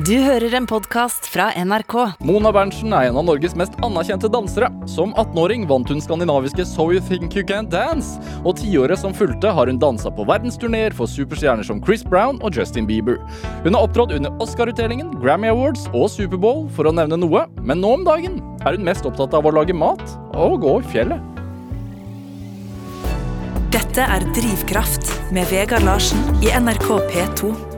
[0.00, 1.92] Du hører en podkast fra NRK.
[2.24, 4.70] Mona Berntsen er en av Norges mest anerkjente dansere.
[4.88, 9.50] Som 18-åring vant hun skandinaviske So You Think You Can't Dance, og tiåret som fulgte
[9.52, 13.18] har hun dansa på verdensturneer for superstjerner som Chris Brown og Justin Bieber.
[13.66, 17.98] Hun har opptrådt under Oscar-utdelingen, Grammy Awards og Superbowl, for å nevne noe, men nå
[17.98, 21.26] om dagen er hun mest opptatt av å lage mat og gå i fjellet.
[23.74, 27.69] Dette er Drivkraft med Vegard Larsen i NRK P2.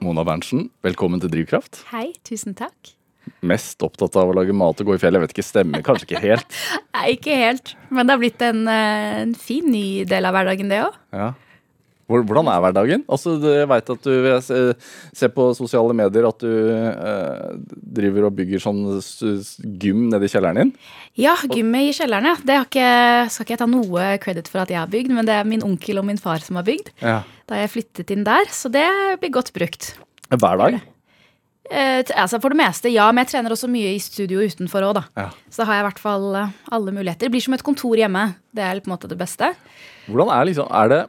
[0.00, 1.82] Mona Berntsen, velkommen til Drivkraft.
[1.90, 2.94] Hei, tusen takk.
[3.44, 5.20] Mest opptatt av å lage mat og gå i fjellet.
[5.20, 6.56] Jeg vet ikke, stemmer kanskje ikke helt.
[6.96, 10.72] Nei, ikke helt, men det har blitt en, eh, en fin ny del av hverdagen,
[10.72, 10.96] det òg.
[11.12, 11.28] Ja.
[12.10, 13.04] Hvor- Hvordan er hverdagen?
[13.06, 14.74] Altså, jeg vet at du jeg ser-
[15.14, 17.54] ser på sosiale medier at du eh,
[17.94, 18.80] driver og bygger sånn
[19.78, 20.72] gym nede i kjelleren din.
[21.14, 22.34] Ja, gymmet i kjelleren, ja.
[22.42, 25.24] Det har ikke, skal ikke jeg ta noe credit for at jeg har bygd, men
[25.28, 26.90] det er min onkel og min far som har bygd.
[27.00, 27.20] Ja.
[27.46, 28.88] Da jeg flyttet inn der, så det
[29.22, 29.92] blir godt brukt.
[30.30, 30.80] Hver dag?
[31.70, 34.94] Eh, altså For det meste, ja, men jeg trener også mye i studio utenfor òg,
[34.98, 35.04] da.
[35.16, 35.28] Ja.
[35.50, 37.28] Så da har jeg i hvert fall eh, alle muligheter.
[37.28, 38.34] Det blir som et kontor hjemme.
[38.52, 39.52] Det er på en måte det beste.
[40.10, 41.00] Hvordan er liksom Er det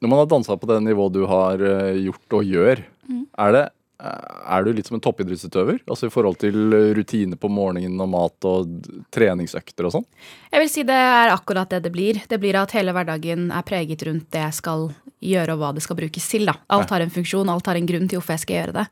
[0.00, 3.24] Når man har dansa på det nivået du har eh, gjort og gjør, Mm.
[3.42, 3.62] er det
[4.04, 5.80] eh, er du litt som en toppidrettsutøver?
[5.90, 6.54] Altså i forhold til
[6.94, 8.68] rutine på morgenen og mat og
[9.10, 10.06] treningsøkter og sånn?
[10.52, 12.20] Jeg vil si det er akkurat det det blir.
[12.30, 14.86] Det blir at hele hverdagen er preget rundt det jeg skal
[15.20, 16.46] gjøre og hva det skal brukes til.
[16.48, 16.54] Da.
[16.70, 18.86] Alt har en funksjon, alt har en grunn til hvorfor jeg skal gjøre det.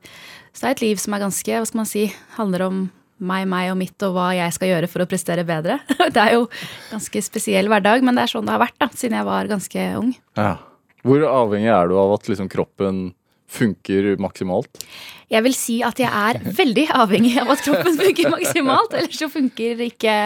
[0.52, 2.04] Så det er et liv som er ganske, hva skal man si,
[2.36, 2.82] handler om
[3.18, 5.78] meg, meg og mitt og hva jeg skal gjøre for å prestere bedre.
[6.14, 6.44] Det er jo
[6.90, 9.86] ganske spesiell hverdag, men det er sånn det har vært da, siden jeg var ganske
[10.02, 10.12] ung.
[10.38, 10.56] Ja.
[11.06, 13.08] Hvor avhengig er du av at liksom kroppen
[13.48, 14.80] funker maksimalt?
[15.32, 18.96] Jeg vil si at jeg er veldig avhengig av at kroppen funker maksimalt.
[18.96, 20.16] Ellers så funker ikke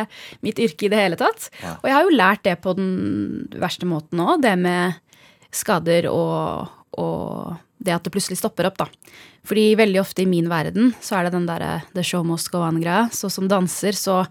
[0.47, 1.49] mitt yrke i det hele tatt.
[1.81, 2.93] Og jeg har jo lært det på den
[3.63, 4.99] verste måten òg, det med
[5.53, 8.89] skader og, og det at det plutselig stopper opp, da.
[9.47, 12.63] Fordi veldig ofte i min verden så er det den derre the show must go
[12.63, 13.09] on-greia.
[13.15, 14.23] Så som danser så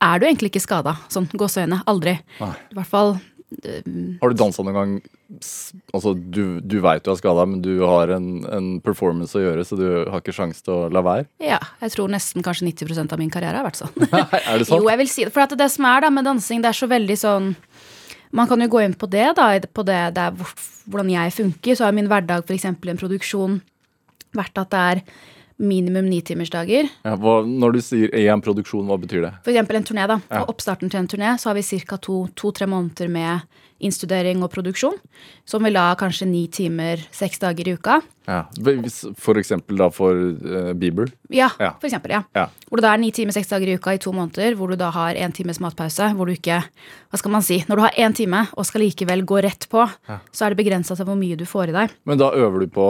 [0.00, 0.96] er du egentlig ikke skada.
[1.12, 1.82] Sånn gåseøyne.
[1.90, 2.18] Aldri.
[2.40, 3.14] I hvert fall
[3.50, 4.92] Har du dansa noen gang
[5.90, 9.64] Altså, du, du veit du er skada, men du har en, en performance å gjøre,
[9.66, 11.26] så du har ikke sjanse til å la være?
[11.42, 13.92] Ja, jeg tror nesten kanskje 90% av min karriere har vært sånn.
[14.06, 14.78] Nei, er det sant?
[14.78, 15.32] Jo, jeg vil si det.
[15.34, 17.50] For at det som er da med dansing, det er så veldig sånn
[18.34, 20.28] Man kan jo gå inn på det, da, på det, det
[20.86, 21.74] hvordan jeg funker.
[21.74, 22.68] Så har min hverdag f.eks.
[22.68, 23.58] i en produksjon
[24.38, 25.02] vært at det er
[25.60, 26.88] minimum nitimersdager.
[27.04, 29.32] Ja, hva, når du sier én produksjon, hva betyr det?
[29.44, 29.60] F.eks.
[29.60, 30.06] en turné.
[30.08, 30.16] da.
[30.30, 30.40] Ja.
[30.44, 31.98] På oppstarten til en turné så har vi ca.
[32.00, 33.40] to-tre måneder med
[33.80, 34.96] innstudering og produksjon.
[35.48, 38.00] Som vil da kanskje ni timer seks dager i uka.
[38.28, 38.42] Ja.
[39.16, 41.08] For eksempel da for uh, Bieber?
[41.32, 41.70] Ja, Ja.
[41.80, 42.22] for eksempel, ja.
[42.36, 42.46] Ja.
[42.68, 44.76] Hvor det da er ni timer seks dager i uka i to måneder, hvor du
[44.76, 46.60] da har én times matpause, hvor du ikke
[47.10, 47.62] Hva skal man si?
[47.68, 49.88] Når du har én time og skal likevel gå rett på,
[50.32, 51.90] så er det begrensa til hvor mye du får i deg.
[52.06, 52.86] Men da øver du på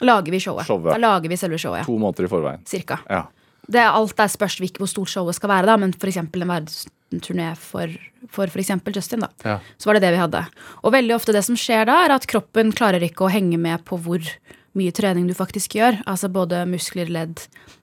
[0.00, 0.66] Lager vi showet.
[0.66, 0.92] Showet.
[0.94, 2.62] Da lager vi selve showet, to måneder i forveien?
[2.66, 2.98] Cirka.
[3.10, 3.24] Ja.
[3.70, 6.16] Det er alt der spørs hvilke- hvor stort showet skal være, da, men f.eks.
[6.16, 7.86] en verdensturné for,
[8.28, 8.70] for f.eks.
[8.96, 9.28] Justin, da.
[9.44, 9.58] Ja.
[9.78, 10.44] Så var det det vi hadde.
[10.82, 13.84] Og veldig ofte det som skjer da, er at kroppen klarer ikke å henge med
[13.84, 14.18] på hvor
[14.78, 16.00] mye trening du faktisk gjør.
[16.06, 17.40] Altså både muskler, ledd,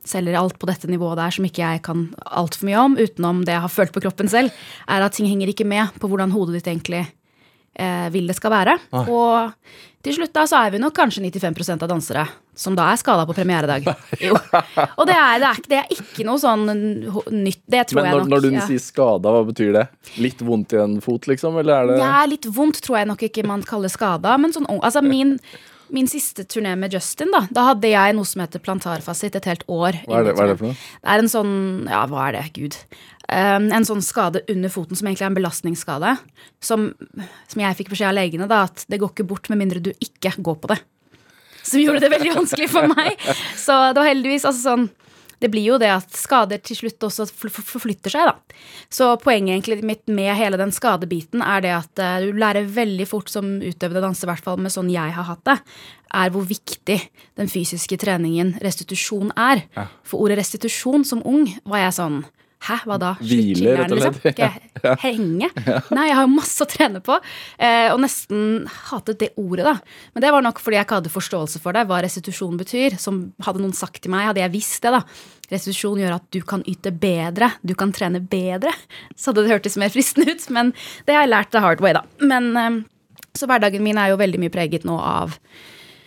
[0.07, 3.51] celler, alt på dette nivået der som ikke jeg kan altfor mye om, utenom det
[3.57, 4.51] jeg har følt på kroppen selv,
[4.87, 7.05] er at ting henger ikke med på hvordan hodet ditt egentlig
[7.77, 8.77] eh, vil det skal være.
[9.05, 9.53] Og
[10.05, 12.25] til slutt da så er vi nok kanskje 95% av dansere
[12.57, 13.85] som da er skada på premieredag.
[14.23, 14.33] Jo.
[14.97, 17.61] Og det er, det, er, det er ikke noe sånn nytt.
[17.69, 18.31] Det tror Men jeg når, nok.
[18.33, 18.65] når du ja.
[18.65, 19.83] sier skada, hva betyr det?
[20.23, 21.59] Litt vondt i en fot, liksom?
[21.61, 24.33] Eller er det Ja, litt vondt tror jeg nok ikke man kaller skada.
[24.41, 25.35] Men sånn, altså min,
[25.93, 29.67] min siste turné med Justin, da Da hadde jeg noe som heter plantarfasitt et helt
[29.69, 30.01] år.
[30.07, 30.79] hva, er det, hva er det for noe?
[31.03, 31.53] Det er en sånn
[31.91, 32.45] Ja, hva er det?
[32.57, 32.79] Gud.
[33.27, 36.13] Um, en sånn skade under foten som egentlig er en belastningsskade.
[36.63, 36.93] Som,
[37.51, 39.91] som jeg fikk beskjed av legene, da, at det går ikke bort med mindre du
[39.99, 40.79] ikke går på det.
[41.67, 43.19] Som gjorde det veldig vanskelig for meg.
[43.59, 44.87] Så det var heldigvis altså sånn
[45.37, 48.55] det blir jo det at skader til slutt også fl- fl- forflytter seg, da.
[48.89, 53.05] Så poenget egentlig mitt med hele den skadebiten er det at eh, du lærer veldig
[53.05, 55.59] fort som utøvende danser, i hvert fall med sånn jeg har hatt det,
[56.17, 56.97] er hvor viktig
[57.37, 59.61] den fysiske treningen restitusjon er.
[60.07, 62.17] For ordet restitusjon som ung var jeg sånn
[62.65, 63.11] Hæ, hva da?
[63.21, 64.15] Hvile, rett og slett.
[64.17, 64.33] Liksom?
[64.33, 65.49] Skal jeg henge?
[65.93, 67.19] Nei, jeg har jo masse å trene på.
[67.61, 69.75] Eh, og nesten hatet det ordet, da.
[70.15, 72.97] Men det var nok fordi jeg ikke hadde forståelse for det, hva restitusjon betyr.
[72.99, 75.03] Som hadde noen sagt til meg, hadde jeg visst det, da.
[75.53, 78.73] Restitusjon gjør at du kan yte bedre, du kan trene bedre.
[79.15, 80.73] Så hadde det hørtes mer fristende ut, men
[81.07, 82.03] det har jeg lært the hard way, da.
[82.25, 82.81] Men eh,
[83.37, 85.37] så hverdagen min er jo veldig mye preget nå av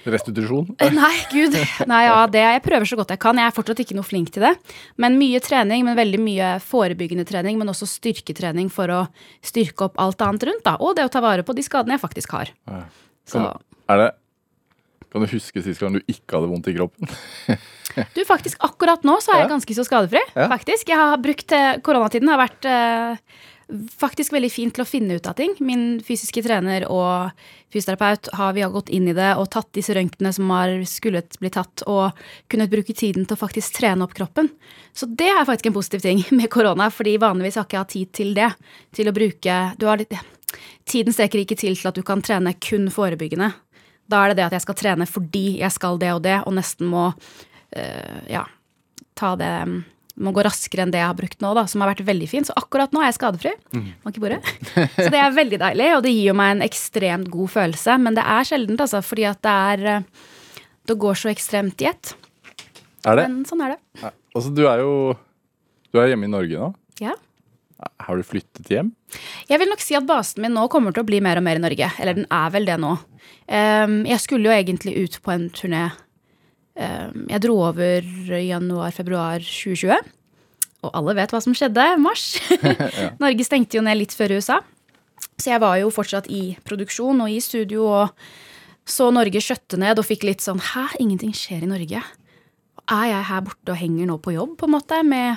[0.09, 0.71] Restitusjon?
[0.81, 1.57] Eh, Nei, gud.
[1.91, 3.37] Nei, ja, det, jeg prøver så godt jeg kan.
[3.41, 4.55] Jeg er fortsatt ikke noe flink til det.
[5.01, 9.01] Men mye trening, men veldig mye forebyggende trening, men også styrketrening for å
[9.45, 10.65] styrke opp alt annet rundt.
[10.65, 10.77] da.
[10.81, 12.53] Og det å ta vare på de skadene jeg faktisk har.
[13.29, 13.45] Så
[13.91, 14.09] Er det
[15.11, 17.09] Kan du huske sist gang du ikke hadde vondt i kroppen?
[18.15, 20.21] Du, faktisk Akkurat nå så er jeg ganske så skadefri.
[20.37, 20.45] Ja.
[20.47, 20.87] faktisk.
[20.93, 23.17] Jeg har brukt eh, Koronatiden har vært eh,
[24.01, 25.55] faktisk veldig fint til å finne ut av ting.
[25.65, 27.31] Min fysiske trener og
[27.73, 31.39] fysioterapeut har vi har gått inn i det og tatt disse røntgenene som har skullet
[31.43, 32.17] bli tatt, og
[32.51, 34.51] kunnet bruke tiden til å faktisk trene opp kroppen.
[34.93, 37.97] Så det er faktisk en positiv ting med korona, fordi vanligvis har ikke jeg hatt
[37.97, 38.51] tid til det.
[38.97, 39.63] Til å bruke
[40.03, 40.21] litt,
[40.91, 43.53] Tiden strekker ikke til til at du kan trene kun forebyggende.
[44.11, 46.57] Da er det det at jeg skal trene fordi jeg skal det og det, og
[46.57, 48.43] nesten må øh, ja,
[49.15, 49.55] ta det
[50.21, 52.49] må gå raskere enn det jeg har brukt nå, da, som har vært veldig fint.
[52.49, 53.55] Så akkurat nå er jeg skadefri.
[54.21, 54.41] Bore.
[54.97, 57.97] Så det er veldig deilig, og det gir jo meg en ekstremt god følelse.
[58.05, 60.29] Men det er sjeldent, altså, fordi at det er eh,
[60.91, 62.15] Det går så ekstremt i ett.
[63.09, 63.27] Er det?
[63.33, 63.81] Men sånn er det.
[64.03, 64.13] Ja.
[64.37, 64.95] Altså, du er jo
[65.91, 66.73] Du er hjemme i Norge nå.
[67.01, 67.17] Ja.
[68.05, 68.91] Har du flyttet hjem?
[69.49, 71.59] Jeg vil nok si at basen min nå kommer til å bli mer og mer
[71.59, 71.89] i Norge.
[72.03, 72.93] Eller den er vel det nå.
[73.49, 75.87] Ehm, jeg skulle jo egentlig ut på en turné.
[76.79, 78.05] Ehm, jeg dro over
[78.37, 79.97] januar-februar 2020.
[80.81, 81.87] Og alle vet hva som skjedde.
[82.01, 82.35] Mars.
[83.23, 84.61] Norge stengte jo ned litt før USA.
[85.41, 88.15] Så jeg var jo fortsatt i produksjon og i studio og
[88.91, 92.01] så Norge skjøtte ned og fikk litt sånn Hæ, ingenting skjer i Norge?
[92.91, 95.37] Er jeg her borte og henger nå på jobb, på en måte, med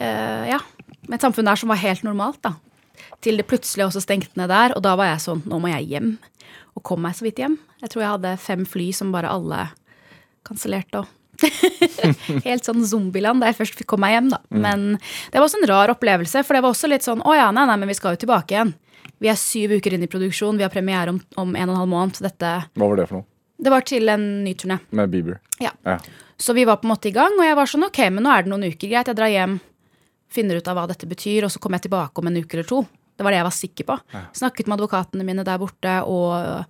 [0.00, 0.58] uh, ja,
[1.06, 2.56] med et samfunn der som var helt normalt, da.
[3.22, 5.86] Til det plutselig også stengte ned der, og da var jeg sånn, nå må jeg
[5.92, 6.10] hjem.
[6.74, 7.54] Og kom meg så vidt hjem.
[7.84, 9.68] Jeg tror jeg hadde fem fly som bare alle
[10.46, 11.12] kansellerte og
[12.46, 14.38] Helt sånn zombieland da jeg først komme meg hjem, da.
[14.56, 17.50] Men det var også en rar opplevelse, for det var også litt sånn å ja,
[17.52, 18.72] nei, nei, men vi skal jo tilbake igjen.
[19.20, 21.80] Vi er syv uker inn i produksjon, vi har premiere om, om en og en
[21.82, 22.20] halv måned.
[22.24, 23.28] Dette Hva var det for noe?
[23.56, 24.76] Det var til en ny turné.
[24.96, 25.38] Med Bieber?
[25.60, 25.72] Ja.
[25.84, 25.96] Ja.
[26.36, 28.32] Så vi var på en måte i gang, og jeg var sånn ok, men nå
[28.32, 29.54] er det noen uker, greit, jeg drar hjem,
[30.32, 32.68] finner ut av hva dette betyr, og så kommer jeg tilbake om en uke eller
[32.68, 32.82] to.
[33.16, 33.96] Det var det jeg var sikker på.
[34.36, 36.66] Snakket med advokatene mine der borte og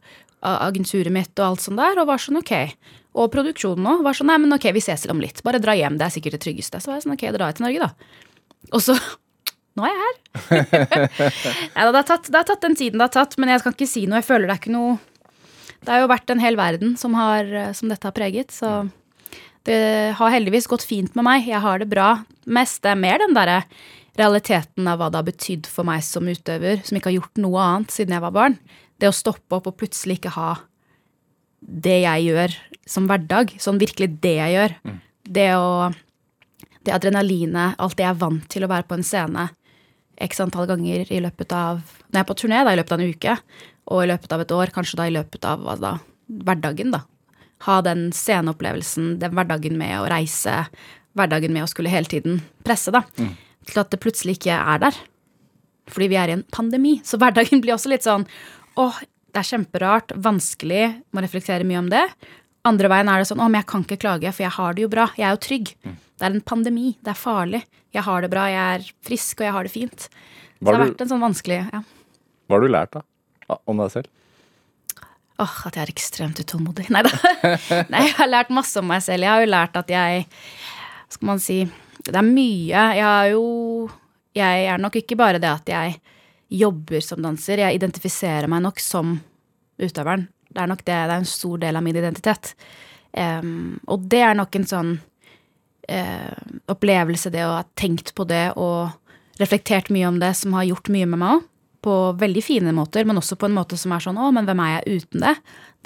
[0.46, 2.54] agenturet mitt og alt sånt der, og var sånn ok.
[3.16, 5.40] Og produksjonen òg var sånn nei, men ok, vi ses om litt.
[5.46, 6.80] Bare dra hjem, det er sikkert det tryggeste.
[6.82, 8.18] Så var jeg sånn ok, dra jeg til Norge, da.
[8.76, 8.98] Og så
[9.76, 10.14] Nå er jeg her.
[11.76, 13.74] ja, det har, tatt, det har tatt den tiden det har tatt, men jeg kan
[13.76, 14.22] ikke si noe.
[14.22, 14.94] Jeg føler det er ikke noe
[15.82, 18.86] Det har jo vært en hel verden som, har, som dette har preget, så
[19.68, 19.76] det
[20.16, 21.44] har heldigvis gått fint med meg.
[21.44, 22.08] Jeg har det bra.
[22.48, 23.58] Mest det er mer den derre
[24.16, 27.64] realiteten av hva det har betydd for meg som utøver, som ikke har gjort noe
[27.64, 28.56] annet siden jeg var barn.
[28.96, 30.54] Det å stoppe opp og plutselig ikke ha
[31.66, 33.56] det jeg gjør som hverdag.
[33.58, 34.74] Sånn virkelig det jeg gjør.
[35.26, 35.92] Det å
[36.86, 39.48] Det adrenalinet, alt det jeg er vant til å være på en scene
[40.22, 43.00] x antall ganger i løpet av Når jeg er på turné, da i løpet av
[43.00, 43.32] en uke,
[43.90, 45.90] og i løpet av et år, kanskje da i løpet av hva da,
[46.28, 47.02] hverdagen, da.
[47.66, 50.68] Ha den sceneopplevelsen, den hverdagen med å reise,
[51.18, 53.02] hverdagen med å skulle hele tiden presse, da.
[53.66, 54.94] Til at det plutselig ikke er der.
[55.90, 57.00] Fordi vi er i en pandemi.
[57.04, 58.26] Så hverdagen blir også litt sånn
[58.78, 58.94] åh,
[59.36, 62.02] det er kjemperart, vanskelig, må reflektere mye om det.
[62.66, 64.82] Andre veien er det sånn å, men jeg kan ikke klage, for jeg har det
[64.86, 65.04] jo bra.
[65.18, 65.72] Jeg er jo trygg.
[65.84, 67.60] Det er en pandemi, det er farlig.
[67.94, 70.06] Jeg har det bra, jeg er frisk, og jeg har det fint.
[70.08, 71.82] Så det har du- vært en sånn vanskelig ja.
[72.48, 73.02] Hva har du lært da?
[73.68, 74.08] Om deg selv?
[75.38, 76.88] Åh, at jeg er ekstremt utålmodig.
[76.94, 77.12] Nei da.
[77.92, 79.26] Nei, jeg har lært masse om meg selv.
[79.26, 80.26] Jeg har jo lært at jeg
[81.12, 81.58] skal man si
[82.06, 82.82] Det er mye.
[82.96, 83.90] Jeg har jo
[84.34, 86.00] Jeg er nok ikke bare det at jeg
[86.48, 87.62] jobber som danser.
[87.62, 89.16] Jeg identifiserer meg nok som
[89.82, 90.28] utøveren.
[90.48, 90.94] Det er nok det.
[90.94, 92.54] Det er en stor del av min identitet.
[93.16, 94.94] Um, og det er nok en sånn
[95.90, 96.38] uh,
[96.72, 98.92] opplevelse, det å ha tenkt på det og
[99.40, 101.52] reflektert mye om det, som har gjort mye med meg òg.
[101.86, 104.58] På veldig fine måter, men også på en måte som er sånn å, men hvem
[104.64, 105.34] er jeg uten det?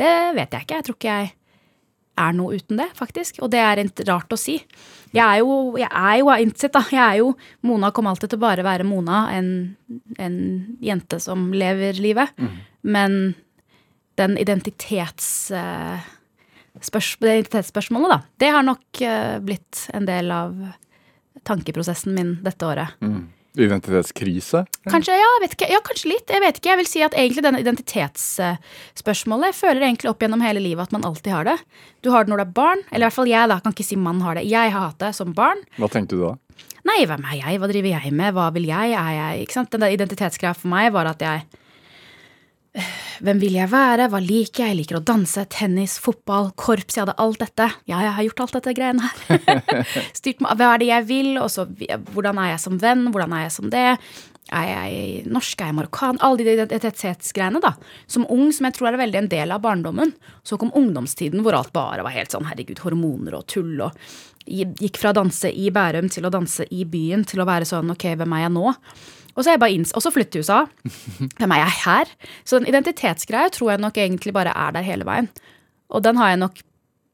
[0.00, 0.78] Det vet jeg ikke.
[0.78, 1.32] Jeg tror ikke jeg
[2.20, 3.42] er noe uten det, faktisk.
[3.44, 4.56] Og det er rart å si.
[5.12, 6.84] Jeg er jo, jeg er jo innsett, da.
[6.92, 7.32] Jeg er jo
[7.66, 9.76] Mona kommer alltid til å bare være Mona, en,
[10.18, 10.36] en
[10.84, 12.30] jente som lever livet.
[12.82, 13.34] Men
[14.20, 15.50] den identitets...
[15.50, 16.08] eh,
[16.80, 18.20] spørs, det identitetsspørsmålet, da.
[18.40, 20.54] Det har nok eh, blitt en del av
[21.46, 22.94] tankeprosessen min dette året.
[23.58, 24.62] Identitetskrise?
[24.86, 25.30] Kanskje, ja,
[25.72, 26.30] ja, kanskje litt.
[26.30, 26.70] Jeg vet ikke.
[26.70, 30.94] Jeg vil si at egentlig denne identitetsspørsmålet Jeg føler egentlig opp gjennom hele livet at
[30.94, 31.56] man alltid har det.
[32.04, 32.84] Du har det når du er barn.
[32.90, 33.58] Eller i hvert fall jeg, da.
[33.64, 34.46] Kan ikke si mann har det.
[34.50, 35.64] Jeg har hatt det som barn.
[35.80, 36.36] Hva tenkte du da?
[36.86, 37.58] Nei, hvem er jeg?
[37.60, 38.36] Hva driver jeg med?
[38.36, 38.94] Hva vil jeg?
[38.96, 39.72] Er jeg ikke sant?
[39.74, 41.44] Den der identitetsgreia for meg var at jeg
[43.20, 44.06] Hvem vil jeg være?
[44.12, 44.72] Hva liker jeg?
[44.72, 46.96] Jeg liker å danse, tennis, fotball, korps.
[46.96, 47.66] Jeg hadde alt dette.
[47.90, 49.86] Ja, jeg har gjort alt dette greiene her.
[50.18, 51.66] Styrt med hva er det jeg vil, og så
[52.14, 53.86] hvordan er jeg som venn, hvordan er jeg som det?
[54.50, 56.22] Er jeg norsk, er jeg marokkan?
[56.26, 57.74] Alle de identitetsgreiene, da.
[58.10, 60.14] Som ung, som jeg tror er veldig en del av barndommen.
[60.46, 63.98] Så kom ungdomstiden hvor alt bare var helt sånn herregud, hormoner og tull og
[64.50, 67.92] Gikk fra å danse i Bærum til å danse i byen til å være sånn
[67.92, 68.72] ok, hvem er jeg nå?
[69.34, 70.64] Og så, er jeg bare inns og så flytter til USA.
[71.38, 72.10] Hvem er jeg her?
[72.44, 75.30] Så den identitetsgreia tror jeg nok egentlig bare er der hele veien.
[75.90, 76.60] Og den har jeg nok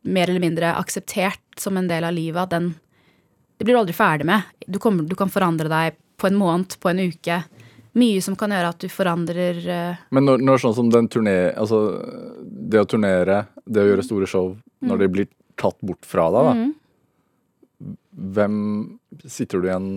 [0.07, 2.43] mer eller mindre akseptert som en del av livet.
[2.43, 2.75] At den
[3.59, 4.43] Det blir du aldri ferdig med.
[4.69, 7.39] Du, kommer, du kan forandre deg på en måned, på en uke.
[7.97, 10.03] Mye som kan gjøre at du forandrer uh...
[10.13, 11.55] Men når, når sånn som den turné...
[11.57, 11.79] Altså,
[12.45, 14.51] det å turnere, det å gjøre store show,
[14.85, 17.95] når det blir tatt bort fra deg, da.
[18.37, 18.59] Hvem
[19.25, 19.89] sitter du igjen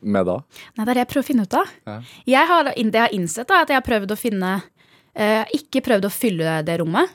[0.00, 0.38] med da?
[0.76, 1.70] Nei, det er det jeg prøver å finne ut av.
[1.88, 2.00] Ja.
[2.34, 4.52] Jeg har, det jeg har innsett, da, er at jeg har prøvd å finne
[5.14, 7.14] eh, Ikke prøvd å fylle det rommet.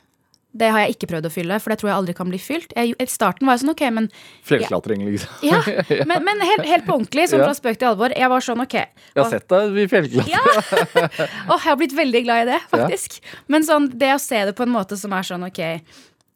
[0.54, 2.70] Det har jeg ikke prøvd å fylle, for det tror jeg aldri kan bli fylt.
[2.78, 4.04] Jeg, I starten var jeg sånn, ok, men
[4.46, 5.32] Fjellklatring, liksom.
[5.42, 5.58] Ja,
[6.10, 7.48] men, men helt, helt på ordentlig, sånn Ja.
[7.48, 8.14] fra spøk til alvor.
[8.14, 8.76] Jeg var sånn, ok.
[8.78, 10.30] Jeg har sett deg i fjellklatring.
[10.30, 11.08] Ja!
[11.50, 13.18] Åh, jeg har blitt veldig glad i det, faktisk.
[13.50, 15.64] Men sånn, det å se det på en måte som er sånn, ok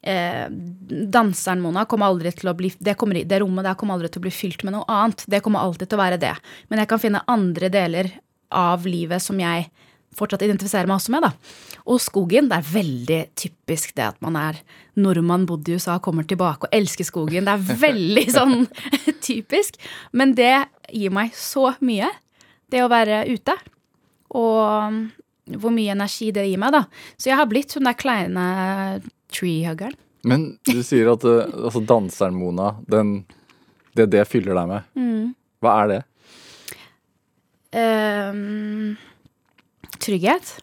[0.02, 4.10] eh, Danseren Mona kommer aldri til å bli det, kommer, det rommet der kommer aldri
[4.12, 5.26] til å bli fylt med noe annet.
[5.26, 6.34] Det kommer alltid til å være det.
[6.70, 8.12] Men jeg kan finne andre deler
[8.54, 9.68] av livet som jeg
[10.18, 11.26] fortsatt identifiserer meg også med.
[11.26, 11.32] da.
[11.88, 14.60] Og skogen, det er veldig typisk det at man er
[14.98, 17.46] nordmann, bodd i USA, kommer tilbake og elsker skogen.
[17.48, 18.56] Det er veldig sånn
[19.28, 19.78] typisk.
[20.12, 20.54] Men det
[20.92, 22.10] gir meg så mye,
[22.72, 23.54] det å være ute.
[24.36, 25.04] Og um,
[25.56, 26.84] hvor mye energi det gir meg, da.
[27.16, 28.48] Så jeg har blitt hun der kleine
[29.32, 29.97] treehuggeren.
[30.28, 33.20] Men du sier at eh, altså, danseren Mona, den,
[33.97, 34.88] det det fyller deg med.
[34.99, 35.35] Mm.
[35.62, 36.00] Hva er det?
[37.75, 38.97] Um,
[40.00, 40.56] trygghet.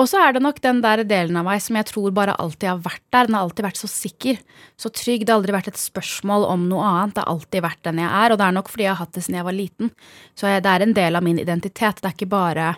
[0.00, 2.70] Og så er det nok den der delen av meg som jeg tror bare alltid
[2.70, 3.28] har vært der.
[3.28, 4.38] Den har alltid vært så sikker,
[4.80, 5.26] så trygg.
[5.26, 7.16] Det har aldri vært et spørsmål om noe annet.
[7.16, 9.12] Det har alltid vært den jeg er, og det er nok fordi jeg har hatt
[9.12, 9.92] det siden jeg var liten.
[10.38, 12.00] Så jeg, det er en del av min identitet.
[12.00, 12.70] Det er ikke bare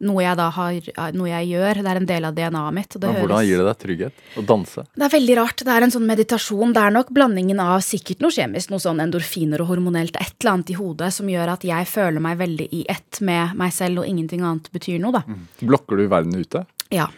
[0.00, 1.80] noe jeg da har, noe jeg gjør.
[1.84, 2.96] Det er en del av DNA-et mitt.
[3.00, 4.84] Ja, hvordan gir det deg trygghet å danse?
[4.96, 5.64] Det er veldig rart.
[5.66, 6.74] Det er en sånn meditasjon.
[6.76, 10.54] Det er nok blandingen av sikkert noe kjemisk, noe sånn endorfiner og hormonelt, et eller
[10.56, 14.02] annet i hodet som gjør at jeg føler meg veldig i ett med meg selv,
[14.02, 15.40] og ingenting annet betyr noe, da.
[15.60, 16.64] Blokker du verden ute?
[16.94, 17.10] Ja.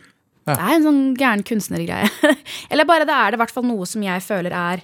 [0.42, 0.56] Ja.
[0.56, 2.08] Det er en sånn gæren kunstnergreie.
[2.72, 4.82] Eller bare det er det i hvert fall noe som jeg føler er,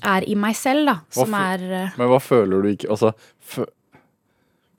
[0.00, 0.94] er i meg selv, da.
[1.12, 3.12] Som er eh, Men hva føler du ikke Altså,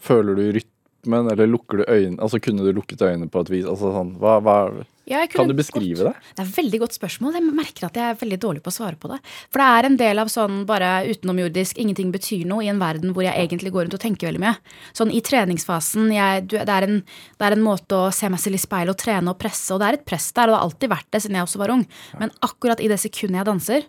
[0.01, 0.61] føler du
[1.01, 3.65] rytmen, eller lukker du øynene Altså, kunne du lukket øynene på et vis?
[3.65, 6.35] Altså sånn, hva, hva ja, Kan du beskrive godt- det?
[6.37, 7.33] Det er et veldig godt spørsmål.
[7.33, 9.19] Jeg merker at jeg er veldig dårlig på å svare på det.
[9.49, 13.11] For det er en del av sånn bare utenomjordisk, ingenting betyr noe, i en verden
[13.11, 14.55] hvor jeg egentlig går rundt og tenker veldig mye.
[14.93, 17.03] Sånn i treningsfasen, jeg, du, det, er en,
[17.37, 19.81] det er en måte å se meg selv i speilet og trene og presse, og
[19.81, 21.73] det er et press der, og det har alltid vært det siden jeg også var
[21.75, 21.83] ung.
[22.21, 23.83] Men akkurat i det sekundet jeg danser,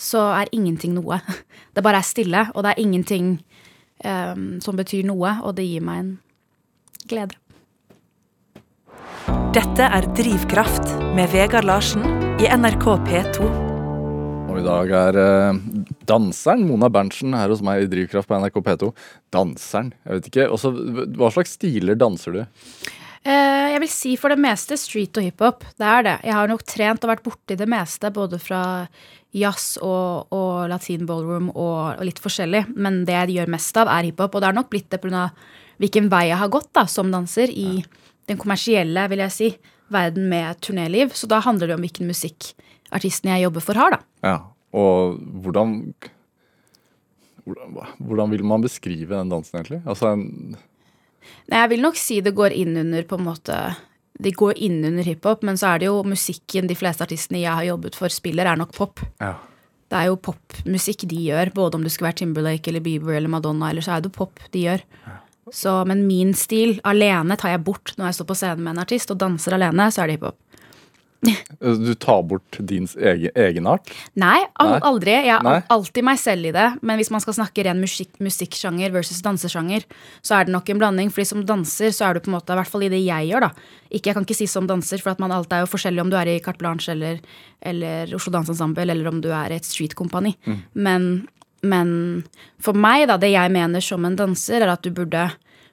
[0.00, 1.20] så er ingenting noe.
[1.74, 3.38] Det bare er stille, og det er ingenting
[4.04, 6.12] ehm, som betyr noe, og det gir meg en
[7.10, 7.38] glede.
[9.52, 12.06] Dette er Drivkraft med Vegard Larsen
[12.40, 13.50] i NRK P2.
[14.52, 15.60] Og i dag er eh,
[16.08, 18.90] danseren Mona Berntsen her hos meg i Drivkraft på NRK P2.
[19.32, 20.48] Danseren, jeg vet ikke.
[20.56, 20.72] Også,
[21.16, 22.42] hva slags stiler danser du?
[23.22, 25.66] Eh, jeg vil si for det meste street og hiphop.
[25.78, 26.16] Det er det.
[26.26, 28.62] Jeg har nok trent og vært borti det meste, både fra
[29.32, 32.66] jazz og, og latin ballroom og, og litt forskjellig.
[32.76, 34.36] Men det jeg gjør mest av, er hiphop.
[34.36, 35.28] Og det er nok blitt det pga.
[35.82, 37.82] hvilken vei jeg har gått da, som danser i
[38.30, 39.52] den kommersielle, vil jeg si,
[39.92, 41.14] verden med turnéliv.
[41.16, 42.52] Så da handler det om hvilken musikk
[42.92, 44.02] artisten jeg jobber for, har, da.
[44.22, 44.36] Ja,
[44.72, 45.80] og hvordan
[47.44, 49.82] hvordan, hvordan vil man beskrive den dansen, egentlig?
[49.86, 50.28] Altså en
[51.46, 53.56] Nei, jeg vil nok si det går inn under på en måte
[54.20, 57.52] Det går inn under hiphop, men så er det jo musikken de fleste artistene jeg
[57.52, 59.00] har jobbet for, spiller, er nok pop.
[59.20, 59.34] ja.
[59.92, 63.28] Det er jo popmusikk de gjør, både om det skulle være Timberlake eller Bieber eller
[63.28, 64.84] Madonna, eller så er det jo pop de gjør.
[65.52, 68.80] Så, men min stil alene tar jeg bort når jeg står på scenen med en
[68.86, 70.38] artist og danser alene, så er det hiphop.
[71.22, 73.90] Du tar bort din egen, egenart?
[74.18, 75.12] Nei, al aldri.
[75.14, 75.60] Jeg er Nei.
[75.70, 76.64] alltid meg selv i det.
[76.82, 79.86] Men hvis man skal snakke ren musikk, musikksjanger versus dansesjanger,
[80.26, 81.12] så er det nok en blanding.
[81.14, 83.30] Fordi som danser så er du på en måte, i hvert fall i det jeg
[83.30, 83.68] gjør, da.
[83.92, 86.10] Ikke, jeg kan ikke si som danser, for at man alt er jo forskjellig om
[86.10, 87.22] du er i Carte Blanche eller,
[87.62, 90.34] eller Oslo Dansensemble, eller om du er i et streetkompani.
[90.74, 91.08] Men,
[91.62, 91.94] men
[92.58, 95.28] for meg, da, det jeg mener som en danser, er at du burde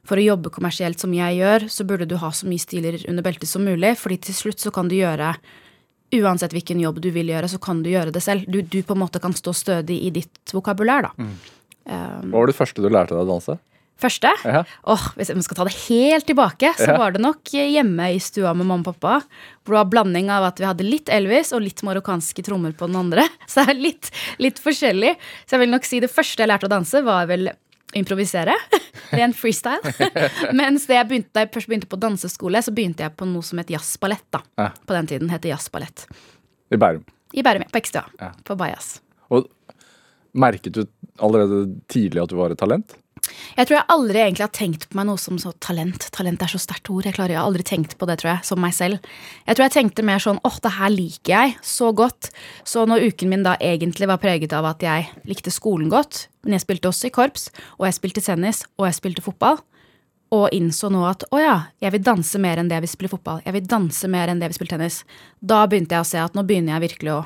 [0.10, 3.26] for å jobbe kommersielt som jeg gjør, så burde du ha så mye stiler under
[3.26, 5.36] beltet som mulig, fordi til slutt så kan du gjøre
[6.10, 8.48] Uansett hvilken jobb du vil gjøre, så kan du gjøre det selv.
[8.50, 11.28] Du, du på en måte kan stå stødig i ditt vokabulær, da.
[11.86, 13.60] Hva var det første du lærte deg å danse?
[14.00, 14.64] Første Ja.
[14.88, 16.98] Oh, Hvis jeg skal ta det helt tilbake, så Ja.
[16.98, 19.22] var det nok hjemme i stua med mamma og pappa.
[19.66, 22.88] Hvor det var blanding av at vi hadde litt Elvis og litt marokkanske trommer på
[22.88, 23.28] den andre.
[23.48, 25.16] Så det er litt, litt forskjellig.
[25.46, 27.52] Så jeg vil nok si det første jeg lærte å danse, var vel
[27.98, 28.56] improvisere.
[29.18, 29.94] Ren freestyle.
[30.60, 33.46] Mens det jeg begynte, da jeg først begynte på danseskole, så begynte jeg på noe
[33.46, 34.26] som het jazzballett.
[34.34, 34.44] da.
[34.62, 34.70] Ja.
[34.86, 36.06] På den tiden het det jazzballett.
[36.70, 37.06] I Bærum.
[37.34, 37.72] I Bærum, ja.
[37.74, 38.06] På Ekstua.
[38.20, 38.32] Ja.
[38.46, 39.00] På Bajas.
[39.34, 39.50] Og
[40.38, 40.84] merket du
[41.20, 42.96] allerede tidlig at du var et talent?
[43.58, 46.08] Jeg tror jeg aldri egentlig har tenkt på meg noe som så talent.
[46.16, 47.08] Talent er så sterkt ord.
[47.08, 49.00] Jeg klarer jeg har aldri tenkt på det, tror jeg, som meg selv.
[49.46, 52.32] Jeg tror jeg tenkte mer sånn åh, det her liker jeg så godt.
[52.68, 56.56] Så når uken min da egentlig var preget av at jeg likte skolen godt, men
[56.56, 59.60] jeg spilte også i korps, og jeg spilte tennis, og jeg spilte fotball,
[60.36, 63.14] og innså nå at å ja, jeg vil danse mer enn det jeg vil spille
[63.16, 63.42] fotball.
[63.46, 65.02] Jeg vil danse mer enn det jeg vil spille tennis.
[65.42, 67.22] Da begynte jeg å se at nå begynner jeg virkelig å,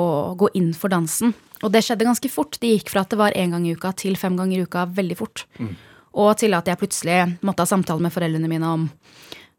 [0.00, 0.04] å
[0.40, 1.34] gå inn for dansen.
[1.64, 2.58] Og det skjedde ganske fort.
[2.60, 4.84] Det gikk fra at det var én gang i uka til fem ganger i uka
[4.92, 5.46] veldig fort.
[5.58, 5.72] Mm.
[6.20, 8.84] Og til at jeg plutselig måtte ha samtale med foreldrene mine om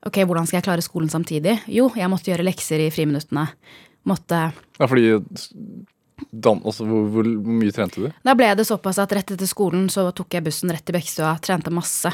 [0.05, 1.57] ok, hvordan skal jeg klare skolen samtidig.
[1.71, 3.47] Jo, jeg måtte gjøre lekser i friminuttene.
[4.05, 4.47] Måtte
[4.77, 5.17] Ja, fordi
[6.31, 8.07] Dan, altså, hvor, hvor, mye trente du?
[8.23, 11.33] Da ble det såpass at rett etter skolen så tok jeg bussen rett til Bekkestua.
[11.43, 12.11] Trente masse.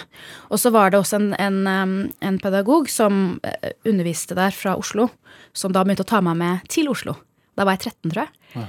[0.49, 5.05] Og så var det også en, en, en, pedagog som eh, underviste der fra Oslo,
[5.53, 7.13] som da begynte å ta meg med til Oslo.
[7.57, 8.41] Da var jeg 13, tror jeg.
[8.55, 8.65] Ja.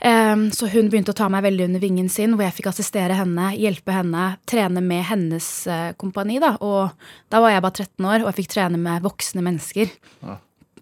[0.00, 3.50] Så hun begynte å ta meg veldig under vingen sin, hvor jeg fikk assistere henne,
[3.56, 6.40] hjelpe henne, trene med hennes uh, kompani.
[6.42, 6.90] da, Og
[7.32, 9.94] da var jeg bare 13 år, og jeg fikk trene med voksne mennesker.
[10.24, 10.38] Ja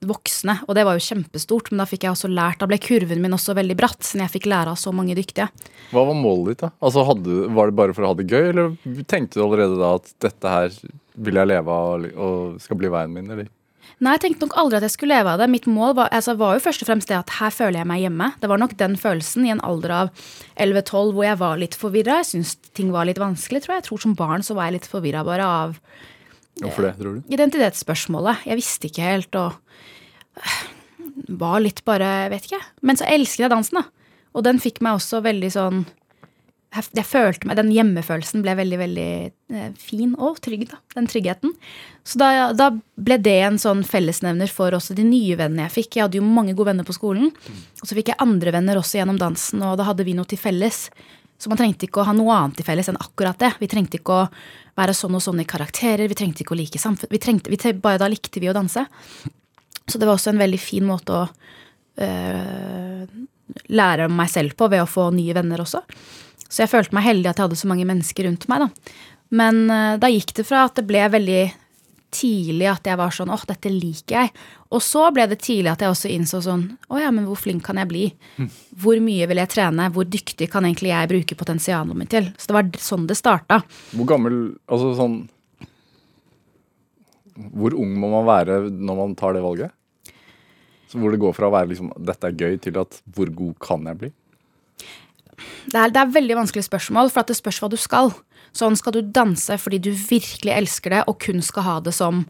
[0.07, 3.23] voksne, og det var jo kjempestort, men da fikk jeg også lært, da ble kurven
[3.23, 5.49] min også veldig bratt, siden jeg fikk lære av så mange dyktige.
[5.92, 6.73] Hva var målet ditt, da?
[6.83, 9.95] Altså, hadde, Var det bare for å ha det gøy, eller tenkte du allerede da
[9.99, 10.78] at dette her
[11.12, 13.50] vil jeg leve av og skal bli veien min, eller?
[14.02, 15.48] Nei, jeg tenkte nok aldri at jeg skulle leve av det.
[15.52, 18.02] Mitt mål var, altså, var, jo først og fremst det at her føler jeg meg
[18.02, 18.28] hjemme.
[18.42, 20.10] Det var nok den følelsen i en alder av
[20.56, 22.18] 11-12 hvor jeg var litt forvirra.
[22.22, 23.84] Jeg syntes ting var litt vanskelig, tror jeg.
[23.84, 25.78] Jeg tror som barn så var jeg litt forvirra bare av
[26.60, 27.32] Hvorfor det, tror du?
[27.32, 28.42] Identitetsspørsmålet.
[28.50, 29.54] Jeg visste ikke helt og
[31.42, 32.60] var litt bare Vet ikke.
[32.82, 33.86] Men så elsket jeg dansen, da.
[34.32, 35.82] Og den fikk meg også veldig sånn
[36.72, 39.08] jeg følte meg, Den hjemmefølelsen ble veldig veldig
[39.52, 40.66] eh, fin og trygg.
[40.70, 41.52] da, Den tryggheten.
[42.04, 45.96] Så da, da, ble det en sånn fellesnevner for også de nye vennene jeg fikk.
[45.96, 47.28] Jeg hadde jo mange gode venner på skolen.
[47.80, 50.40] Og så fikk jeg andre venner også gjennom dansen, og da hadde vi noe til
[50.40, 50.86] felles.
[51.42, 53.52] Så man trengte ikke å ha noe annet til felles enn akkurat det.
[53.60, 54.26] Vi trengte ikke å
[54.78, 57.10] være sånn og sånn i karakterer, vi trengte ikke å like samfunn.
[57.12, 58.86] Vi trengte, vi, bare da likte vi å danse.
[59.82, 61.24] Så det var også en veldig fin måte å
[62.06, 63.02] øh,
[63.74, 65.82] lære meg selv på ved å få nye venner også.
[66.52, 68.66] Så jeg følte meg heldig at jeg hadde så mange mennesker rundt meg.
[68.66, 68.94] da.
[69.33, 71.42] Men øh, da gikk det fra at det ble veldig
[72.12, 74.33] tidlig at jeg var sånn åh, dette liker jeg.
[74.76, 77.64] Og så ble det tidlig at jeg også innså sånn å ja, men hvor flink
[77.64, 78.03] kan jeg bli?
[78.83, 79.88] Hvor mye vil jeg trene?
[79.94, 82.29] Hvor dyktig kan egentlig jeg bruke potensialet mitt til?
[82.37, 83.62] Så det var sånn det starta.
[83.96, 85.22] Hvor gammel Altså sånn
[87.33, 89.72] hvor ung må man være når man tar det valget?
[90.90, 93.55] Så hvor det går fra å være liksom, 'dette er gøy' til at 'hvor god
[93.59, 94.12] kan jeg bli'?
[95.66, 98.12] Det er, det er veldig vanskelig spørsmål, for at det spørs hva du skal.
[98.57, 102.24] Sånn skal du danse fordi du virkelig elsker det og kun skal ha det som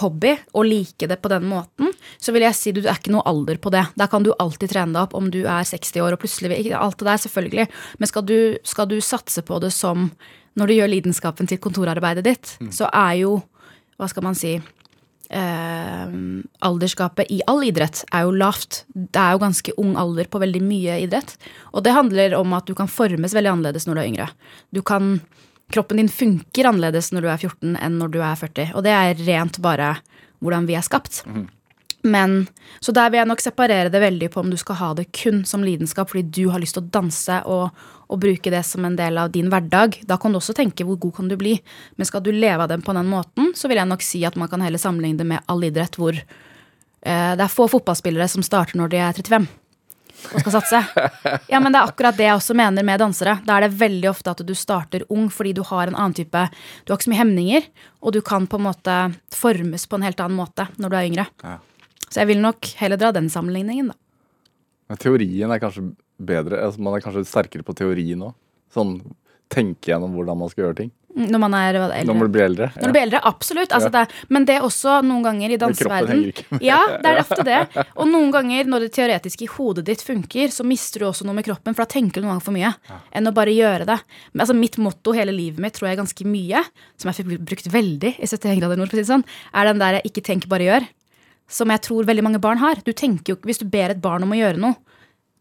[0.00, 1.90] hobby og like det på den måten,
[2.22, 3.82] så vil jeg si du er ikke noe alder på det.
[3.98, 6.78] Der kan du alltid trene deg opp om du er 60 år og plutselig ikke
[6.78, 7.66] Alt det der, selvfølgelig.
[7.98, 10.10] Men skal du, skal du satse på det som
[10.58, 12.72] Når du gjør lidenskapen til kontorarbeidet ditt, mm.
[12.74, 13.36] så er jo
[13.96, 14.56] hva skal man si
[15.30, 16.14] eh,
[16.66, 18.84] Aldersgapet i all idrett er jo lavt.
[18.94, 21.36] Det er jo ganske ung alder på veldig mye idrett.
[21.72, 24.28] Og det handler om at du kan formes veldig annerledes når du er yngre.
[24.74, 25.14] Du kan,
[25.72, 28.74] kroppen din funker annerledes når du er 14 enn når du er 40.
[28.74, 29.94] Og det er rent bare
[30.40, 31.22] hvordan vi er skapt.
[31.28, 31.48] Mm.
[32.02, 32.46] Men,
[32.80, 35.42] Så der vil jeg nok separere det veldig på om du skal ha det kun
[35.44, 37.76] som lidenskap fordi du har lyst til å danse og,
[38.08, 40.00] og bruke det som en del av din hverdag.
[40.08, 41.58] Da kan du også tenke hvor god kan du bli.
[41.96, 44.38] Men skal du leve av den på den måten, så vil jeg nok si at
[44.40, 48.46] man kan heller sammenligne det med all idrett hvor eh, det er få fotballspillere som
[48.46, 49.50] starter når de er 35
[50.20, 50.80] og skal satse.
[51.48, 53.38] Ja, men det er akkurat det jeg også mener med dansere.
[53.46, 56.46] Da er det veldig ofte at du starter ung fordi du har en annen type
[56.84, 57.66] Du har ikke så mye hemninger,
[58.04, 58.96] og du kan på en måte
[59.34, 61.26] formes på en helt annen måte når du er yngre.
[61.42, 61.56] Ja.
[62.10, 63.98] Så jeg vil nok heller dra den sammenligningen, da.
[64.90, 66.58] Men teorien er kanskje bedre?
[66.64, 68.32] Altså man er kanskje sterkere på teorien nå?
[68.74, 68.98] Sånn
[69.50, 70.90] tenke gjennom hvordan man skal gjøre ting?
[71.10, 72.02] Mm, når man er eldre.
[72.06, 72.66] Når man blir eldre.
[72.70, 72.80] Ja.
[72.80, 73.72] Når du blir eldre, Absolutt.
[73.74, 74.04] Altså ja.
[74.04, 76.20] det, men det er også noen ganger i danseverden
[76.62, 77.58] Ja, det er ofte det.
[77.96, 81.34] Og noen ganger når det teoretiske i hodet ditt funker, så mister du også noe
[81.38, 83.00] med kroppen, for da tenker du noen ganger for mye ja.
[83.10, 83.98] enn å bare gjøre det.
[84.32, 86.62] Men altså Mitt motto hele livet mitt tror jeg ganske mye,
[87.00, 89.70] som jeg fikk brukt veldig i 71 grader nord, for å si det sånn, er
[89.70, 90.90] den der 'ikke tenk, bare gjør'
[91.50, 92.80] som jeg tror veldig mange barn har.
[92.86, 94.78] Du tenker jo, ikke, Hvis du ber et barn om å gjøre noe,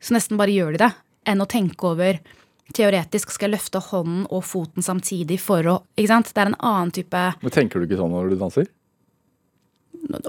[0.01, 0.91] så nesten bare gjør de det,
[1.29, 2.19] enn å tenke over
[2.75, 6.33] teoretisk skal jeg løfte hånden og foten samtidig for å ikke sant?
[6.33, 8.69] Det er en annen type Men Tenker du ikke sånn når du danser?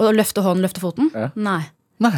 [0.01, 1.13] Å løfte hånden, løfte foten?
[1.15, 1.29] Ja.
[1.37, 1.63] Nei.
[2.01, 2.17] Nei.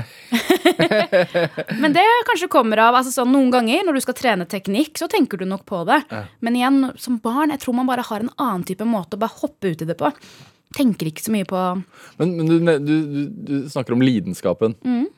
[1.82, 5.08] Men det kanskje kommer av altså sånn, Noen ganger når du skal trene teknikk, så
[5.10, 5.98] tenker du nok på det.
[6.12, 6.22] Ja.
[6.38, 9.40] Men igjen, som barn, jeg tror man bare har en annen type måte å bare
[9.42, 10.12] hoppe ut i det på
[10.76, 11.60] tenker ikke så mye på
[12.20, 14.76] Men, men du, du, du, du, snakker om lidenskapen.
[14.86, 15.08] Mm.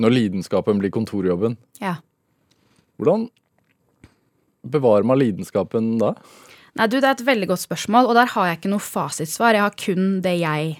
[0.00, 1.98] Når lidenskapen blir kontorjobben, ja.
[2.96, 3.28] hvordan
[4.64, 6.14] bevarer man lidenskapen da?
[6.78, 9.56] Nei, du, Det er et veldig godt spørsmål, og der har jeg ikke noe fasitsvar.
[9.56, 10.76] Jeg har kun det jeg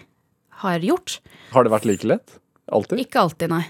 [0.62, 1.18] har gjort.
[1.54, 2.36] Har det vært like lett?
[2.70, 3.02] Alltid?
[3.02, 3.64] Ikke alltid, nei.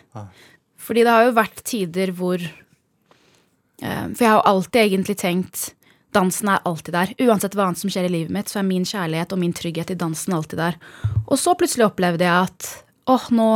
[0.81, 5.71] Fordi det har jo vært tider hvor eh, For jeg har jo alltid egentlig tenkt
[6.15, 7.13] dansen er alltid der.
[7.27, 9.93] Uansett hva annet som skjer i livet mitt, så er min kjærlighet og min trygghet
[9.95, 10.79] i dansen alltid der.
[11.27, 12.71] Og så plutselig opplevde jeg at
[13.11, 13.51] åh, nå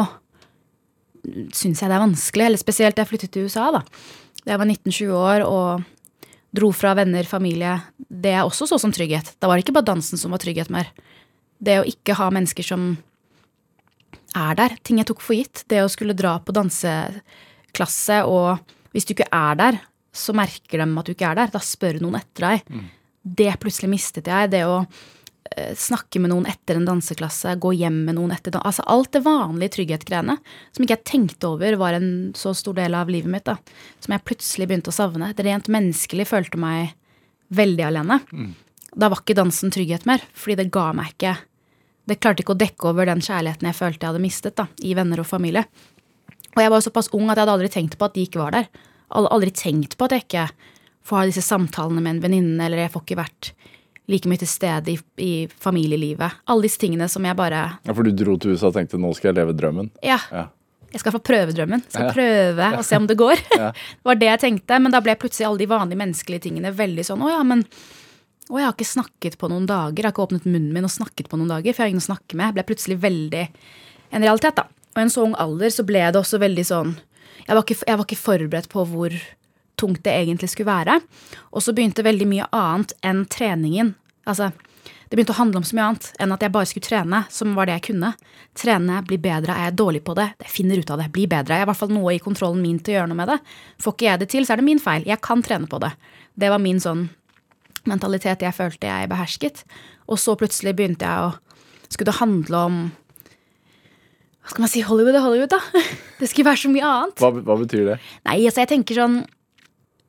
[1.54, 2.46] syns jeg det er vanskelig.
[2.46, 3.82] Eller spesielt da jeg flyttet til USA, da.
[4.44, 5.90] Da jeg var 19-20 år og
[6.54, 7.78] dro fra venner, familie.
[7.98, 9.34] Det jeg også så som trygghet.
[9.40, 10.92] Da var det ikke bare dansen som var trygghet mer.
[11.58, 12.92] Det å ikke ha mennesker som
[14.34, 14.76] er der.
[14.86, 15.64] Ting jeg tok for gitt.
[15.70, 18.62] Det å skulle dra på danseklasse, og
[18.94, 19.80] hvis du ikke er der,
[20.14, 21.52] så merker de at du ikke er der.
[21.52, 22.72] Da spør noen etter deg.
[23.24, 24.50] Det plutselig mistet jeg.
[24.52, 28.84] Det å eh, snakke med noen etter en danseklasse, gå hjem med noen etter Altså
[28.90, 33.10] alt det vanlige trygghetsgreiene som ikke jeg tenkte over var en så stor del av
[33.10, 33.48] livet mitt.
[33.48, 33.56] da.
[34.04, 35.32] Som jeg plutselig begynte å savne.
[35.34, 36.94] Det rent menneskelig følte meg
[37.54, 38.20] veldig alene.
[38.94, 41.36] Da var ikke dansen trygghet mer, fordi det ga meg ikke
[42.04, 44.90] Det klarte ikke å dekke over den kjærligheten jeg følte jeg hadde mistet da, i
[44.92, 45.62] venner og familie.
[46.52, 48.52] Og jeg var såpass ung at jeg hadde aldri tenkt på at de ikke var
[48.52, 48.66] der.
[49.10, 50.48] Al- Aldri tenkt på at jeg ikke
[51.04, 53.52] får ha disse samtalene med en venninne, eller jeg får ikke vært
[54.08, 56.40] like mye til stede i, i familielivet.
[56.48, 59.12] Alle disse tingene som jeg bare Ja, For du dro til USA og tenkte nå
[59.16, 59.90] skal jeg leve drømmen?
[60.04, 60.18] Ja.
[60.32, 60.46] Ja.
[60.94, 61.82] Jeg skal få prøve drømmen.
[61.90, 62.12] Skal Ja.
[62.14, 63.40] prøve og se om det går.
[63.58, 63.72] Ja.
[63.98, 64.78] Det var det jeg tenkte.
[64.80, 67.64] Men da ble plutselig alle de vanlige menneskelige tingene veldig sånn Å ja, men
[68.50, 69.96] å, jeg har ikke snakket på noen dager.
[69.98, 72.04] Jeg har ikke åpnet munnen min og snakket på noen dager, for jeg har ingen
[72.04, 72.52] å snakke med.
[72.52, 73.44] Jeg ble plutselig veldig
[74.14, 74.68] en realitet, da.
[74.94, 76.92] Og i en så ung alder så ble det også veldig sånn
[77.44, 79.16] Jeg var ikke, jeg var ikke forberedt på hvor
[79.80, 81.00] tungt det egentlig skulle være.
[81.52, 83.94] Og så begynte veldig mye annet enn treningen.
[84.28, 84.50] Altså,
[85.08, 87.52] det begynte å handle om så mye annet enn at jeg bare skulle trene, som
[87.56, 88.14] var det jeg kunne.
[88.56, 89.56] Trene, bli bedre.
[89.56, 90.30] Er jeg dårlig på det?
[90.46, 91.10] Jeg finner ut av det.
[91.14, 91.58] Bli bedre.
[91.58, 93.38] Jeg har i hvert fall noe i kontrollen min til å gjøre noe med det.
[93.84, 95.06] Får ikke jeg det til, så er det min feil.
[95.08, 95.92] Jeg kan trene på det.
[96.40, 97.06] Det var min sånn
[97.86, 99.64] mentalitet jeg følte jeg behersket.
[100.08, 101.34] Og så plutselig begynte jeg å
[101.92, 102.76] Skulle det handle om
[104.44, 104.82] Hva skal man si?
[104.84, 105.84] Hollywood er Hollywood, da.
[106.20, 107.22] Det skulle være så mye annet.
[107.22, 107.96] Hva, hva betyr det?
[108.28, 109.16] Nei, altså jeg tenker sånn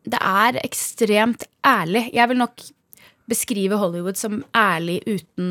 [0.06, 2.10] Det er ekstremt ærlig.
[2.14, 2.68] Jeg vil nok
[3.32, 5.50] beskrive Hollywood som ærlig uten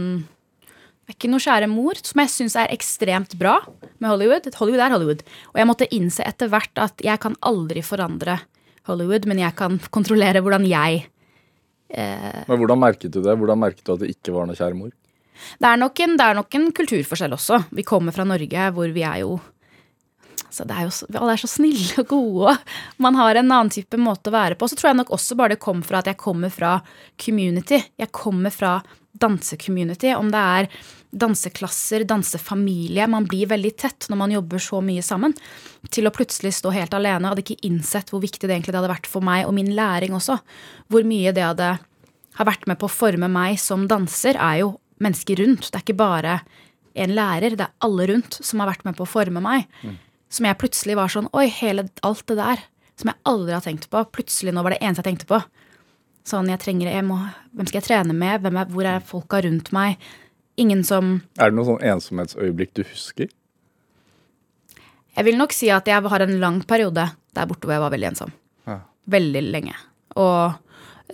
[1.04, 3.58] det er ikke noe kjære mor, som jeg syns er ekstremt bra
[4.00, 4.46] med Hollywood.
[4.56, 5.24] Hollywood er Hollywood.
[5.52, 8.38] Og jeg måtte innse etter hvert at jeg kan aldri forandre
[8.88, 11.02] Hollywood, men jeg kan kontrollere hvordan jeg
[11.94, 13.36] Men Hvordan merket du det?
[13.36, 14.94] Hvordan merket du at det ikke var noe kjære mor?
[15.58, 17.64] Det er, nok en, det er nok en kulturforskjell også.
[17.74, 19.36] Vi kommer fra Norge, hvor vi er jo
[20.54, 22.56] altså det er jo så, Alle er så snille og gode.
[23.02, 24.68] Man har en annen type måte å være på.
[24.70, 26.76] Så tror jeg nok også bare det kom fra at jeg kommer fra
[27.20, 27.80] community.
[27.98, 28.76] Jeg kommer fra
[29.14, 30.12] dansecommunity.
[30.14, 30.68] Om det er
[31.14, 33.06] danseklasser, dansefamilie.
[33.10, 35.34] Man blir veldig tett når man jobber så mye sammen.
[35.90, 37.30] Til å plutselig stå helt alene.
[37.30, 40.38] Hadde ikke innsett hvor viktig det egentlig hadde vært for meg og min læring også.
[40.90, 41.74] Hvor mye det hadde
[42.34, 44.72] har vært med på å forme meg som danser, er jo
[45.04, 45.68] mennesker rundt.
[45.70, 46.38] Det er ikke bare
[46.94, 49.66] en lærer, det er alle rundt som har vært med på å forme meg.
[50.34, 52.62] Som jeg plutselig var sånn Oi, hele alt det der
[52.98, 54.00] som jeg aldri har tenkt på.
[54.14, 55.40] Plutselig nå var det eneste jeg tenkte på.
[56.24, 57.16] Sånn, jeg trenger, jeg må,
[57.52, 58.40] Hvem skal jeg trene med?
[58.44, 59.98] Hvem er, hvor er folka rundt meg?
[60.56, 63.28] Ingen som Er det noe sånn ensomhetsøyeblikk du husker?
[65.14, 67.92] Jeg vil nok si at jeg har en lang periode der borte hvor jeg var
[67.94, 68.32] veldig ensom.
[68.66, 68.78] Ja.
[69.10, 69.74] Veldig lenge.
[70.18, 70.54] Og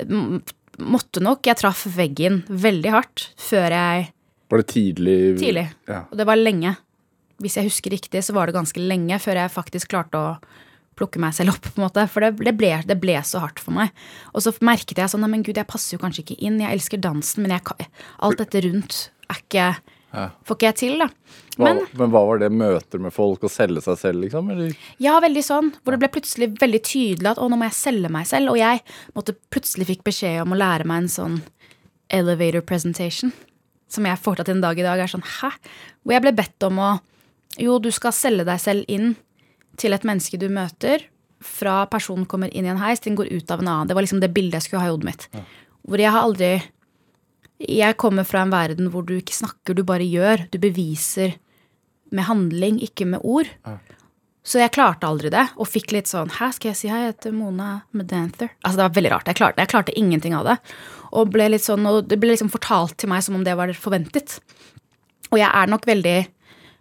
[0.04, 0.40] m-
[0.80, 4.08] måtte nok Jeg traff veggen veldig hardt før jeg
[4.50, 5.18] Var det tidlig?
[5.38, 5.66] Tidlig.
[5.88, 6.04] Ja.
[6.10, 6.74] Og det var lenge.
[7.40, 10.32] Hvis jeg husker riktig, så var det ganske lenge før jeg faktisk klarte å
[10.98, 11.68] plukke meg selv opp.
[11.68, 13.94] på en måte, For det, det, ble, det ble så hardt for meg.
[14.34, 16.60] Og så merket jeg sånn men gud, jeg passer jo kanskje ikke inn.
[16.60, 17.88] Jeg elsker dansen, men jeg,
[18.18, 19.70] alt dette rundt er ikke
[20.10, 20.24] Ja.
[20.46, 21.06] Får ikke jeg til, da.
[21.54, 22.48] Hva, Men men hva var det?
[22.50, 24.50] Møter med folk og selge seg selv, liksom?
[24.50, 24.72] Eller?
[25.02, 25.70] ja, veldig sånn.
[25.84, 28.54] Hvor det ble plutselig veldig tydelig at å, nå må jeg selge meg selv.
[28.54, 28.82] Og jeg
[29.14, 31.38] måtte plutselig fikk beskjed om å lære meg en sånn
[32.10, 33.32] elevator presentation.
[33.90, 35.52] Som jeg fortsatt en dag i dag er sånn hæ?
[36.02, 36.90] Hvor jeg ble bedt om å
[37.58, 39.16] Jo, du skal selge deg selv inn
[39.80, 41.02] til et menneske du møter.
[41.42, 43.88] Fra personen kommer inn i en heis til den går ut av en annen.
[43.90, 45.26] Det var liksom det bildet jeg skulle ha i hodet mitt.
[45.82, 46.50] Hvor jeg har aldri
[47.60, 50.46] Jeg kommer fra en verden hvor du ikke snakker, du bare gjør.
[50.52, 51.34] Du beviser
[52.10, 53.50] med handling, ikke med ord.
[54.42, 57.12] Så jeg klarte aldri det, og fikk litt sånn Hæ, skal jeg si hei, jeg
[57.12, 58.48] heter Mona Medanther?
[58.64, 59.28] Altså, det var veldig rart.
[59.28, 60.56] Jeg klarte, jeg klarte ingenting av det.
[61.12, 63.70] Og ble litt sånn, og det ble liksom fortalt til meg som om det var
[63.76, 64.38] forventet.
[65.30, 66.18] Og jeg er nok veldig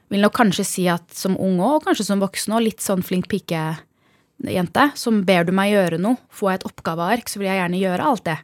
[0.10, 3.04] Vil nok kanskje si at som ung òg, og kanskje som voksen òg, litt sånn
[3.06, 4.86] flink pikejente.
[4.98, 8.08] Som ber du meg gjøre noe, får jeg et oppgaveark, så vil jeg gjerne gjøre
[8.10, 8.38] alt det.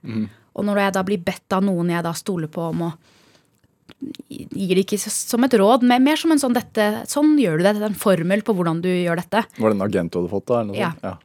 [0.55, 2.93] Og når jeg da blir bedt av noen jeg da stoler på om å
[4.29, 7.65] gir det ikke som et råd, men mer som en sånn dette, sånn gjør du
[7.67, 9.45] det, en formel på hvordan du gjør dette.
[9.57, 10.47] Var det en agent du hadde fått?
[10.49, 10.63] da?
[10.75, 10.91] Ja.
[10.95, 11.05] sånt?
[11.05, 11.15] ja.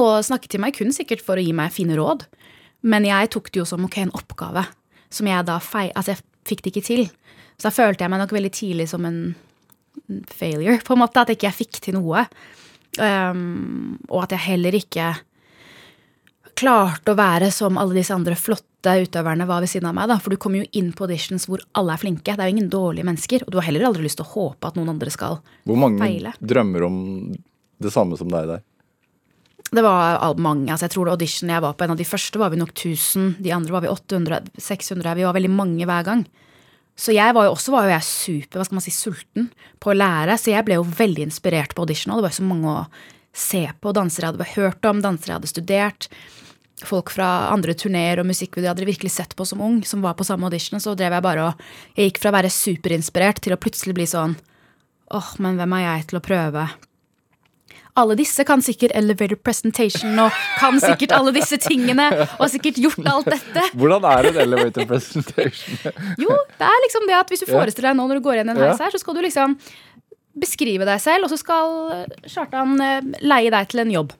[0.00, 2.26] Og snakket til meg kun sikkert for å gi meg fine råd.
[2.86, 4.64] Men jeg tok det jo som ok, en oppgave.
[5.10, 5.88] som jeg da fei...
[5.98, 7.02] Altså, jeg fikk det ikke til.
[7.58, 9.34] Så da følte jeg meg nok veldig tidlig som en
[10.30, 11.20] failure, på en måte.
[11.20, 12.24] At ikke jeg fikk til noe.
[12.98, 15.12] Um, og at jeg heller ikke
[16.58, 20.08] klarte å være som alle disse andre flotte utøverne var ved siden av meg.
[20.08, 22.32] da, For du kommer jo inn på auditions hvor alle er flinke.
[22.32, 23.44] Det er jo ingen dårlige mennesker.
[23.44, 26.00] Og du har heller aldri lyst til å håpe at noen andre skal Hvor mange
[26.00, 26.32] feile.
[26.40, 26.96] drømmer om
[27.80, 28.62] det samme som deg der?
[29.70, 30.70] Det var mange.
[30.72, 32.72] altså Jeg tror det audition jeg var på, en av de første var vi nok
[32.72, 33.36] 1000.
[33.38, 35.14] De andre var vi 800, 600.
[35.14, 36.24] Vi var veldig mange hver gang.
[36.98, 39.46] Så jeg var jo også var jo jeg super hva skal man si, sulten
[39.80, 42.12] på å lære, så jeg ble jo veldig inspirert på audition.
[42.12, 42.82] Og det var jo så mange å
[43.32, 43.92] se på.
[43.96, 46.08] Dansere jeg hadde hørt om, dansere jeg hadde studert.
[46.86, 50.14] Folk fra andre turneer og musikkvideoer jeg hadde virkelig sett på som ung, som var
[50.16, 50.80] på samme audition.
[50.80, 51.64] Så drev jeg bare og
[51.96, 54.38] Jeg gikk fra å være superinspirert til å plutselig bli sånn
[55.10, 56.68] åh, men hvem er jeg til å prøve
[57.98, 62.80] alle disse kan sikkert elevator presentation og kan sikkert alle disse tingene og har sikkert
[62.80, 63.64] gjort alt dette.
[63.74, 65.94] Hvordan er en elevator presentation?
[66.22, 68.52] Jo, det er liksom det at hvis du forestiller deg nå når du går igjen
[68.52, 69.56] i en heis her, så skal du liksom
[70.40, 71.72] beskrive deg selv, og så skal
[72.30, 74.14] Kjartan eh, leie deg til en jobb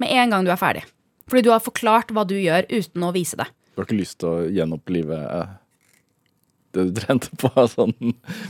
[0.00, 0.84] med en gang du er ferdig.
[1.26, 3.48] Fordi du har forklart hva du gjør uten å vise det.
[3.74, 5.54] Du har ikke lyst til å gjenopplive eh,
[6.76, 7.50] det du trente på?
[7.74, 7.94] Sånn.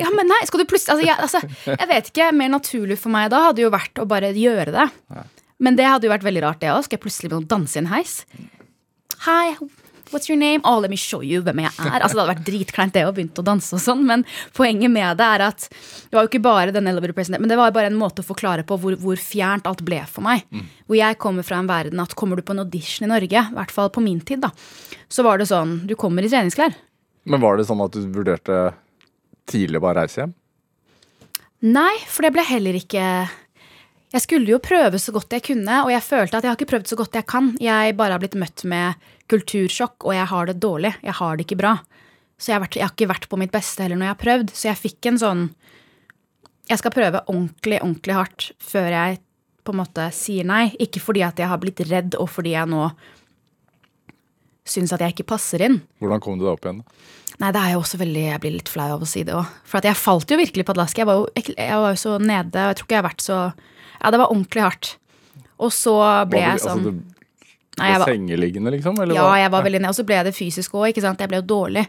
[0.02, 3.14] Ja, men nei, skal du plutselig altså jeg, altså, jeg vet ikke, mer naturlig for
[3.14, 4.86] meg da hadde jo vært å bare gjøre det.
[5.62, 6.84] Men det hadde jo vært veldig rart, det òg.
[6.84, 8.18] Skal jeg plutselig begynne å danse i en heis?
[9.24, 9.56] Hi,
[10.12, 10.60] what's your name?
[10.64, 11.98] Oh, let me show you hvem jeg er.
[12.00, 14.24] Altså, det hadde vært dritkleint det å begynne å danse og sånn, men
[14.56, 17.90] poenget med det er at det var jo ikke bare den men det var bare
[17.90, 20.46] en måte å forklare på hvor, hvor fjernt alt ble for meg.
[20.86, 23.58] Hvor jeg kommer fra en verden at kommer du på en audition i Norge, i
[23.58, 24.52] hvert fall på min tid, da,
[25.08, 26.76] så var det sånn, du kommer i treningsklær.
[27.26, 28.60] Men var det sånn at du vurderte
[29.50, 30.34] tidlig å bare reise hjem?
[31.66, 33.02] Nei, for det ble heller ikke
[34.16, 36.70] Jeg skulle jo prøve så godt jeg kunne, og jeg følte at jeg har ikke
[36.70, 37.50] prøvd så godt jeg kan.
[37.60, 40.94] Jeg bare har blitt møtt med kultursjokk, og jeg har det dårlig.
[41.04, 41.74] Jeg har det ikke bra.
[42.40, 44.22] Så jeg har, vært, jeg har ikke vært på mitt beste heller når jeg har
[44.22, 44.54] prøvd.
[44.56, 45.44] Så jeg fikk en sånn
[46.66, 49.20] Jeg skal prøve ordentlig, ordentlig hardt før jeg
[49.68, 50.64] på en måte sier nei.
[50.80, 52.88] Ikke fordi at jeg har blitt redd, og fordi jeg nå
[54.66, 55.82] syns at jeg ikke passer inn.
[56.00, 56.80] Hvordan kom du deg opp igjen?
[57.36, 59.44] Nei, det er jo også veldig, Jeg blir litt flau av å si det òg.
[59.68, 60.96] For at jeg falt jo virkelig padlask.
[60.96, 61.06] Jeg
[61.52, 63.40] jeg var jo så nede, og jeg tror ikke jeg har vært så
[64.00, 64.92] Ja, det var ordentlig hardt.
[65.62, 65.94] Og så
[66.28, 67.16] ble det, jeg sånn altså,
[67.76, 69.00] Nei, jeg var sengeliggende, liksom?
[69.04, 69.92] Eller Ja, jeg var veldig nede.
[69.92, 70.96] Og så ble det fysisk òg.
[70.96, 71.84] Jeg ble jo dårlig.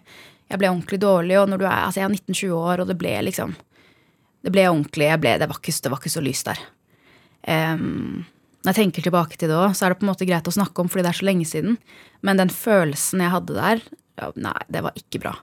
[0.47, 2.97] Jeg ble ordentlig dårlig, og når du er Altså, jeg er 19-20 år, og det
[2.99, 3.53] ble liksom
[4.43, 5.07] Det ble ordentlig.
[5.07, 6.59] Jeg ble, det, var ikke, det var ikke så lyst der.
[7.47, 8.25] Um,
[8.63, 10.53] når jeg tenker tilbake til det òg, så er det på en måte greit å
[10.53, 11.77] snakke om fordi det er så lenge siden.
[12.25, 13.83] Men den følelsen jeg hadde der,
[14.19, 15.33] ja, nei, det var ikke bra.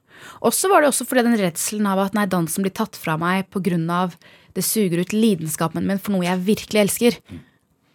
[0.45, 3.17] Og så var det også fordi den redselen av at nei, dansen blir tatt fra
[3.21, 4.17] meg på grunn av
[4.55, 7.21] det suger ut lidenskapen min for noe jeg virkelig elsker.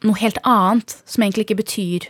[0.06, 2.10] Noe helt annet som egentlig ikke betyr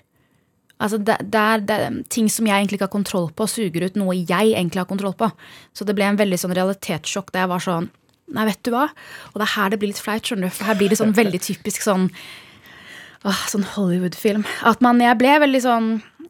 [0.79, 3.83] Altså det, det, er, det er ting som jeg egentlig ikke har kontroll på, suger
[3.83, 5.27] ut noe jeg egentlig har kontroll på.
[5.75, 7.89] Så det ble en veldig sånn realitetssjokk da jeg var sånn
[8.29, 8.83] Nei, vet du hva?
[9.31, 10.53] Og det er her det blir litt flaut, skjønner du.
[10.53, 12.03] For her blir det sånn veldig typisk sånn
[13.25, 14.43] åh, sånn Hollywood-film.
[14.69, 15.87] At man, jeg ble veldig sånn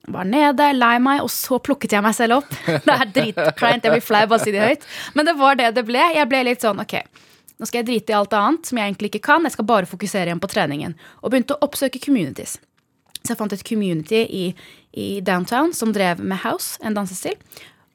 [0.07, 2.53] var nede, lei meg, og så plukket jeg meg selv opp.
[2.87, 4.87] Det er dritkleint, jeg blir flau bare å si det høyt.
[5.19, 6.05] Men det var det det ble.
[6.15, 6.95] Jeg ble litt sånn ok,
[7.59, 9.43] nå skal jeg drite i alt annet som jeg egentlig ikke kan.
[9.43, 10.95] Jeg skal bare fokusere igjen på treningen.
[11.21, 12.57] Og begynte å oppsøke communities.
[13.19, 14.45] Så jeg fant et community i,
[14.95, 17.35] i downtown som drev med house, en dansestil.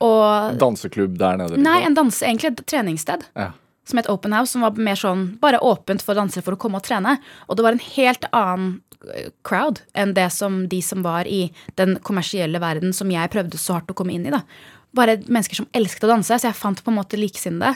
[0.04, 1.54] Og Danseklubb der nede?
[1.54, 1.64] liksom?
[1.64, 3.52] Nei, en danse, egentlig et treningssted Ja.
[3.88, 6.76] som het Open House, som var mer sånn bare åpent for dansere for å komme
[6.80, 7.16] og trene.
[7.48, 8.82] Og det var en helt annen
[9.14, 11.46] eh, crowd enn det som de som var i
[11.80, 14.30] den kommersielle verden som jeg prøvde så hardt å komme inn i.
[14.34, 14.42] da.
[14.94, 17.74] Bare mennesker som elsket å danse, så jeg fant på en måte likesinnede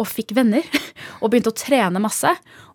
[0.00, 0.66] og fikk venner.
[1.20, 2.30] Og begynte å trene masse.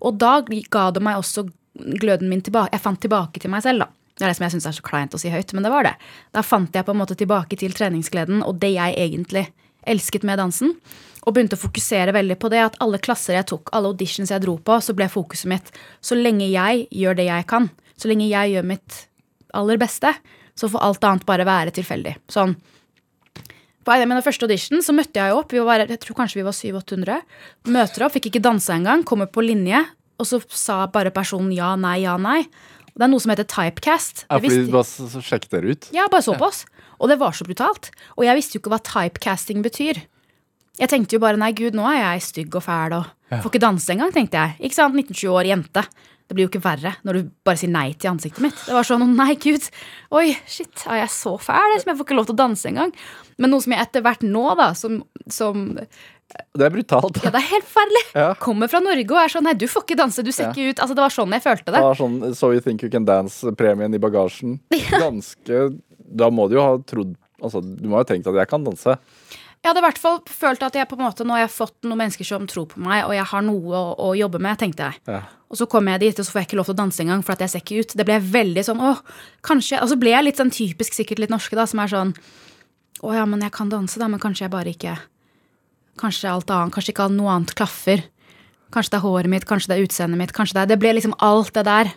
[0.06, 2.76] Og da ga det meg også gløden min tilbake.
[2.76, 3.92] Jeg fant tilbake til meg selv, da.
[4.16, 5.84] Det er det som jeg syns er så kleint å si høyt, men det var
[5.84, 5.96] det.
[6.32, 9.50] Da fant jeg på en måte tilbake til treningsgleden og det jeg egentlig
[9.92, 10.72] elsket med dansen.
[11.26, 14.44] Og begynte å fokusere veldig på det at alle klasser jeg tok, alle auditions jeg
[14.46, 18.30] dro på, så ble fokuset mitt så lenge jeg gjør det jeg kan, så lenge
[18.30, 19.02] jeg gjør mitt
[19.58, 20.14] aller beste,
[20.56, 22.16] så får alt annet bare være tilfeldig.
[22.32, 22.56] Sånn.
[23.86, 26.56] På min første audition så møtte jeg opp, vi var, jeg tror kanskje vi var
[26.58, 27.20] 700-800.
[27.70, 29.84] Møter opp, fikk ikke danse engang, kommer på linje,
[30.18, 32.42] og så sa bare personen ja, nei, ja, nei.
[32.96, 34.24] Og det er noe som heter typecast.
[34.30, 35.90] Ja, fordi visste- bare så, så sjekk dere ut.
[35.94, 36.64] ja, bare så på oss.
[37.00, 37.92] Og det var så brutalt.
[38.18, 40.00] Og jeg visste jo ikke hva typecasting betyr.
[40.80, 43.62] Jeg tenkte jo bare nei, gud, nå er jeg stygg og fæl og får ikke
[43.64, 44.56] danse engang, tenkte jeg.
[44.70, 45.84] Ikke sant, 19-20 år jente.
[46.26, 48.58] Det blir jo ikke verre når du bare sier nei til ansiktet mitt.
[48.66, 49.68] Det var sånn, nei, gud,
[50.18, 52.94] oi, shit, er jeg så fæl som jeg får ikke lov til å danse engang?
[53.38, 57.20] Men noe som jeg etter hvert nå, da, som, som Det er brutalt.
[57.22, 58.04] Ja, det er helt forferdelig.
[58.16, 58.30] Ja.
[58.40, 60.54] Kommer fra Norge og er sånn nei, du får ikke danse, du ser Ja.
[60.56, 61.84] ikke ut Altså, det var sånn jeg følte Det det.
[61.84, 64.58] var sånn So You Think You Can Dance-premien i bagasjen.
[65.06, 65.62] Ganske
[66.16, 68.64] Da må du jo ha trodd Altså, du må jo ha tenkt at jeg kan
[68.66, 68.96] danse.
[69.66, 71.88] Jeg hadde i hvert fall følt at jeg på en måte, nå har jeg fått
[71.88, 74.92] noen mennesker som tror på meg, og jeg har noe å, å jobbe med, tenkte
[74.92, 75.00] jeg.
[75.10, 75.24] Ja.
[75.50, 77.24] Og så kommer jeg dit, og så får jeg ikke lov til å danse engang,
[77.26, 77.96] for at jeg ser ikke ut.
[77.98, 79.02] Det ble veldig sånn åh,
[79.50, 82.14] kanskje Og så ble jeg litt sånn typisk sikkert litt norske, da, som er sånn
[83.02, 84.94] å ja, men jeg kan danse, da, men kanskje jeg bare ikke
[85.98, 88.02] Kanskje alt annet, kanskje ikke noe annet klaffer.
[88.76, 90.92] Kanskje det er håret mitt, kanskje det er utseendet mitt, kanskje det er Det ble
[90.98, 91.92] liksom alt det der.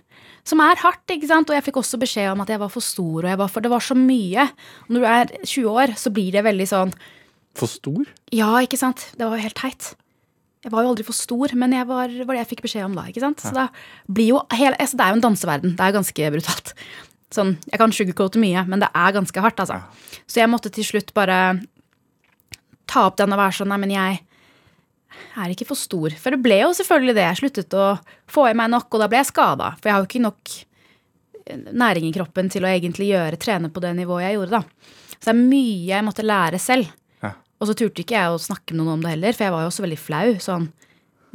[0.46, 1.50] Som er hardt, ikke sant.
[1.50, 3.64] Og jeg fikk også beskjed om at jeg var for stor, og jeg var for
[3.64, 4.46] Det var så mye.
[4.86, 6.94] Og når du er 20 år, så blir det veldig sånn
[7.56, 8.04] For stor?
[8.34, 9.08] Ja, ikke sant.
[9.16, 9.94] Det var jo helt teit.
[10.66, 12.96] Jeg var jo aldri for stor, men jeg var, var det jeg fikk beskjed om
[12.98, 13.06] da.
[13.08, 13.40] ikke sant?
[13.40, 13.68] Så da
[14.10, 15.76] blir jo hele, altså Det er jo en danseverden.
[15.78, 16.72] Det er ganske brutalt.
[17.34, 19.82] Sånn, Jeg kan sugarcoate mye, men det er ganske hardt, altså.
[20.26, 21.60] Så jeg måtte til slutt bare
[22.88, 24.20] ta opp den og være sånn Nei, men jeg
[25.38, 26.14] er ikke for stor.
[26.18, 27.26] For det ble jo selvfølgelig det.
[27.26, 27.88] Jeg sluttet å
[28.32, 29.74] få i meg nok, og da ble jeg skada.
[29.78, 30.56] For jeg har jo ikke nok
[31.78, 34.96] næring i kroppen til å egentlig gjøre trene på det nivået jeg gjorde, da.
[35.18, 36.90] Så det er mye jeg måtte lære selv.
[37.58, 39.64] Og så turte ikke jeg å snakke med noen om det heller, for jeg var
[39.64, 40.26] jo også veldig flau.
[40.42, 40.68] Sånn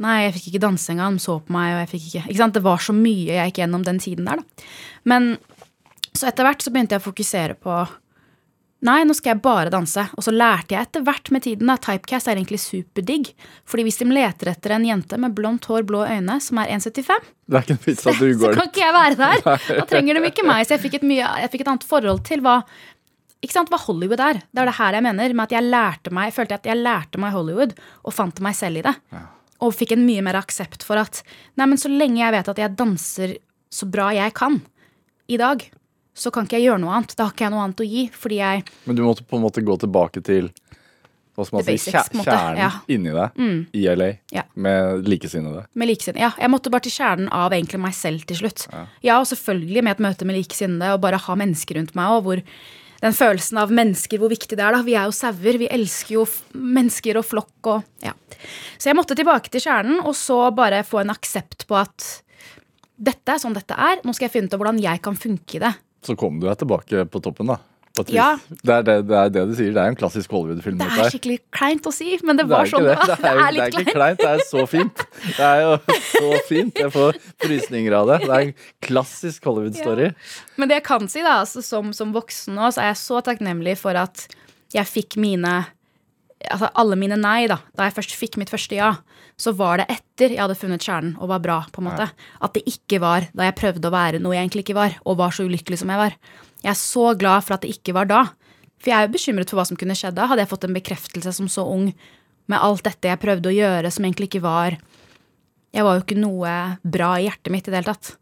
[0.02, 1.14] Nei, jeg fikk ikke danse engang.
[1.14, 2.56] De så på meg, og jeg fikk ikke Ikke sant.
[2.56, 4.64] Det var så mye jeg gikk gjennom den tiden der, da.
[5.06, 5.36] Men
[6.14, 7.84] så etter hvert så begynte jeg å fokusere på
[8.84, 10.02] Nei, nå skal jeg bare danse.
[10.12, 13.30] Og så lærte jeg etter hvert med tiden at typecast er egentlig superdigg.
[13.64, 17.30] Fordi hvis de leter etter en jente med blondt hår, blå øyne, som er 1,75,
[17.48, 19.46] Det er ikke en vits at du så kan ikke jeg være der.
[19.78, 20.66] Da trenger de ikke meg.
[20.66, 22.58] Så jeg fikk et, mye, jeg fikk et annet forhold til hva
[23.44, 24.40] ikke sant, hva Hollywood er.
[24.50, 25.34] Det er det her jeg mener.
[25.36, 28.56] med at Jeg lærte meg, jeg følte at jeg lærte meg Hollywood og fant meg
[28.58, 28.94] selv i det.
[29.62, 31.22] Og fikk en mye mer aksept for at
[31.56, 33.36] nei, men så lenge jeg vet at jeg danser
[33.74, 34.60] så bra jeg kan
[35.28, 35.62] i dag,
[36.14, 37.14] så kan ikke jeg gjøre noe annet.
[37.18, 38.02] Da har ikke jeg noe annet å gi.
[38.14, 40.50] Fordi jeg Men du måtte på en måte gå tilbake til
[41.34, 42.68] hva skal man si, kjernen ja.
[42.94, 43.40] inni deg
[43.74, 44.44] i LA Ja.
[44.54, 45.64] med likesinnede.
[45.74, 46.22] Med likesinnede.
[46.22, 48.68] Ja, jeg måtte bare til kjernen av egentlig meg selv til slutt.
[49.02, 52.22] Ja, og selvfølgelig med et møte med likesinnede, og bare ha mennesker rundt meg og
[52.28, 52.42] hvor
[53.04, 54.82] den følelsen av mennesker, hvor viktig det er, da.
[54.84, 55.58] Vi er jo sauer.
[55.60, 58.14] Vi elsker jo mennesker og flokk og Ja.
[58.76, 62.22] Så jeg måtte tilbake til kjernen, og så bare få en aksept på at
[63.00, 64.02] dette er sånn dette er.
[64.04, 65.72] Nå skal jeg finne ut hvordan jeg kan funke i det.
[66.04, 67.56] Så kom du deg tilbake på toppen, da.
[68.10, 68.32] Ja.
[68.50, 69.70] Det, er det, det er det du sier.
[69.76, 70.80] Det er en klassisk Hollywood-film.
[70.80, 73.12] Det er skikkelig kleint å si, men det Det var ikke sånn det var.
[73.14, 73.92] Det er, Det er det litt kleint.
[73.94, 75.04] kleint, det er så fint.
[75.28, 75.76] Det er jo
[76.16, 76.82] så fint.
[76.82, 78.18] Jeg får frysninger av det.
[78.24, 78.52] Det er en
[78.88, 80.10] klassisk Hollywood-story.
[80.58, 83.22] Men det jeg kan si, da, altså, som, som voksen nå, så er jeg så
[83.30, 84.26] takknemlig for at
[84.74, 85.60] jeg fikk mine
[86.44, 87.56] Altså alle mine nei, da.
[87.72, 88.90] Da jeg først fikk mitt første ja,
[89.40, 92.10] så var det etter jeg hadde funnet kjernen og var bra, på en måte.
[92.44, 95.16] At det ikke var da jeg prøvde å være noe jeg egentlig ikke var, og
[95.22, 96.18] var så ulykkelig som jeg var.
[96.64, 98.24] Jeg er så glad for at det ikke var da.
[98.80, 100.26] For jeg er jo bekymret for hva som kunne skjedd da.
[100.30, 101.90] Hadde jeg fått en bekreftelse som så ung
[102.50, 104.74] med alt dette jeg prøvde å gjøre som egentlig ikke var
[105.72, 106.50] Jeg var jo ikke noe
[106.84, 108.16] bra i hjertet mitt i det hele tatt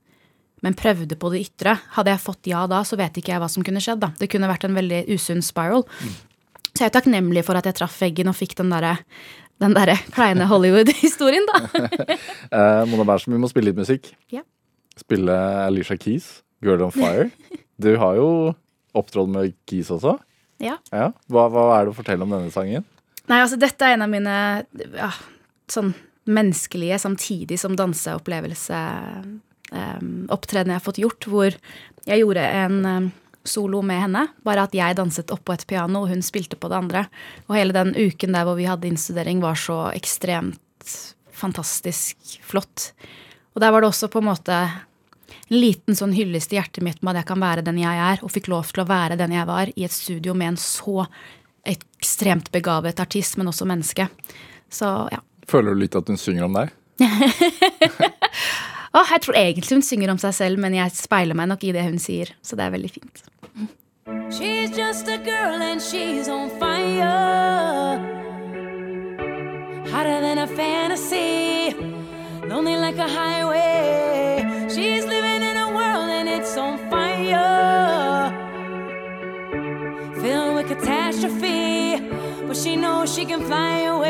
[0.62, 1.74] men prøvde på det ytre.
[1.96, 3.98] Hadde jeg fått ja da, så vet ikke jeg hva som kunne skjedd.
[4.04, 4.12] da.
[4.18, 5.82] Det kunne vært en veldig usunn spiral.
[6.70, 8.96] Så jeg er takknemlig for at jeg traff veggen og fikk den derre
[9.62, 11.58] den der kleine Hollywood-historien, da.
[12.52, 14.08] Eh, Mona Berntsen, vi må spille litt musikk.
[14.32, 14.42] Ja.
[14.98, 15.34] Spille
[15.66, 17.30] Alicia Keys, 'Girl on Fire'.
[17.82, 18.28] Du har jo
[18.96, 20.16] opptrådt med Kis også.
[20.62, 20.76] Ja.
[20.94, 21.10] Ja.
[21.32, 22.86] Hva, hva er det å fortelle om denne sangen?
[23.30, 24.36] Nei, altså dette er en av mine
[24.94, 25.10] ja,
[25.70, 25.92] sånn
[26.30, 28.78] menneskelige samtidig som danseopplevelse
[29.74, 31.56] eh, opptreden jeg har fått gjort, hvor
[32.06, 33.08] jeg gjorde en eh,
[33.48, 34.26] solo med henne.
[34.46, 37.06] Bare at jeg danset oppå et piano, og hun spilte på det andre.
[37.48, 40.94] Og hele den uken der hvor vi hadde innstudering, var så ekstremt
[41.42, 42.92] fantastisk flott.
[43.54, 44.58] Og der var det også på en måte
[45.52, 48.22] en liten sånn hyllest i hjertet mitt med at jeg kan være den jeg er,
[48.24, 51.04] og fikk lov til å være den jeg var, i et studio med en så
[51.68, 54.08] ekstremt begavet artist, men også menneske.
[54.72, 55.20] Så ja.
[55.50, 56.72] Føler du litt at hun synger om deg?
[58.96, 61.74] oh, jeg tror egentlig hun synger om seg selv, men jeg speiler meg nok i
[61.76, 62.32] det hun sier.
[62.40, 63.24] Så det er veldig fint.
[64.32, 68.00] She's just a girl and she's on fire.
[69.92, 71.76] Hotter than a fantasy,
[72.48, 74.11] lonely like a highway.
[82.62, 84.01] She knows she can fly away.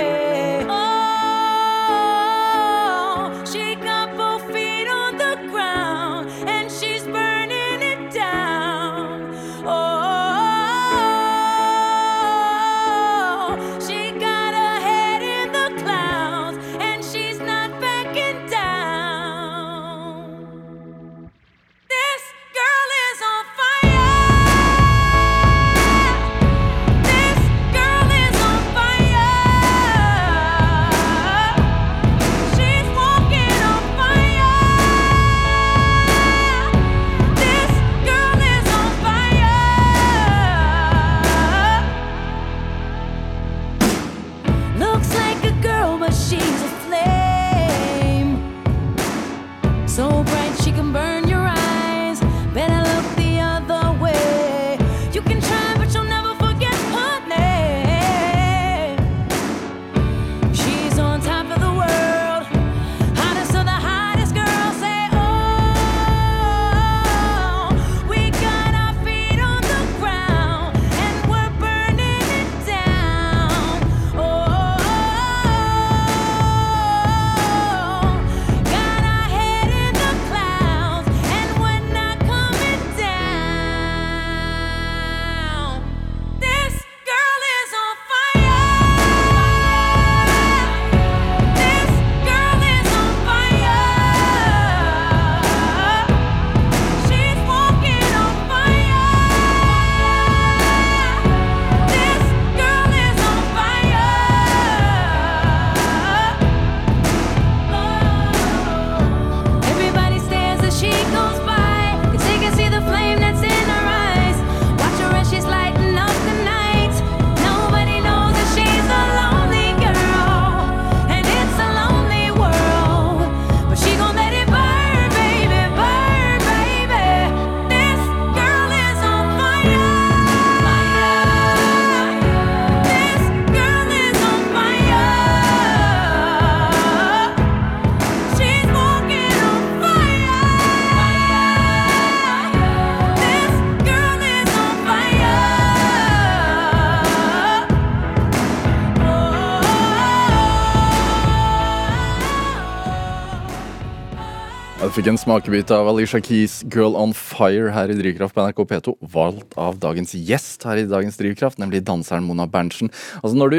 [155.02, 158.92] Fikk en smakebit av Alicia Keys' 'Girl On Fire' her i Drivkraft på NRK P2,
[159.10, 162.86] valgt av dagens gjest her i dagens Drivkraft, nemlig danseren Mona Berntsen.
[163.18, 163.56] Altså Når du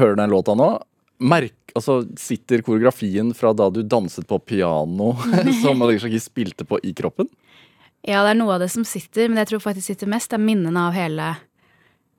[0.00, 0.68] hører den låta nå,
[1.20, 5.10] merk, altså, sitter koreografien fra da du danset på piano,
[5.62, 7.28] som Alicia Keys spilte på, i kroppen?
[8.00, 10.32] Ja, det er noe av det som sitter, men det jeg tror faktisk sitter mest,
[10.32, 11.34] er minnene av hele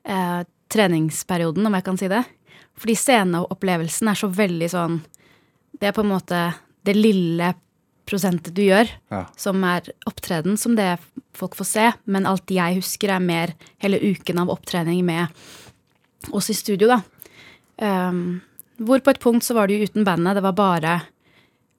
[0.06, 2.22] eh, treningsperioden, om jeg kan si det.
[2.78, 5.02] Fordi sceneopplevelsen er så veldig sånn
[5.74, 6.46] Det er på en måte
[6.86, 7.54] det lille
[8.06, 9.26] du gjør, Ja.
[9.38, 11.00] som er opptreden, som det
[11.34, 11.94] folk får se.
[12.06, 15.28] Men alt jeg husker, er mer hele uken av opptrening med
[16.32, 17.02] oss i studio, da.
[17.78, 18.42] Um,
[18.78, 20.36] hvor på et punkt så var det jo uten bandet.
[20.36, 21.02] Det var bare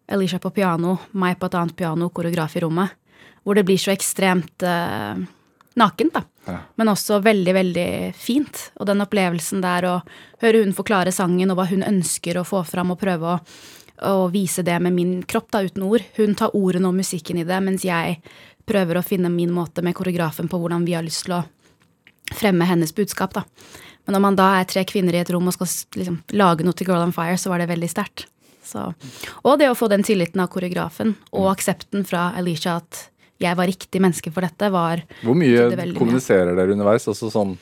[0.09, 2.91] Alicia på piano, meg på et annet piano, koreograf i rommet.
[3.45, 5.19] Hvor det blir så ekstremt uh,
[5.79, 6.23] nakent, da.
[6.47, 6.59] Ja.
[6.77, 8.71] Men også veldig, veldig fint.
[8.81, 9.95] Og den opplevelsen der å
[10.43, 13.39] høre hun forklare sangen og hva hun ønsker å få fram, og prøve å,
[14.07, 16.05] å vise det med min kropp, da, uten ord.
[16.19, 18.19] Hun tar ordene og musikken i det, mens jeg
[18.69, 21.45] prøver å finne min måte med koreografen på hvordan vi har lyst til å
[22.33, 23.45] fremme hennes budskap, da.
[24.07, 26.77] Men når man da er tre kvinner i et rom og skal liksom, lage noe
[26.77, 28.27] til Girl on Fire, så var det veldig sterkt.
[29.43, 33.09] Og det å få den tilliten av koreografen, og aksepten fra Alicia at
[33.43, 37.09] jeg var riktig menneske for dette, var Hvor mye det kommuniserer dere underveis?
[37.11, 37.57] Altså sånn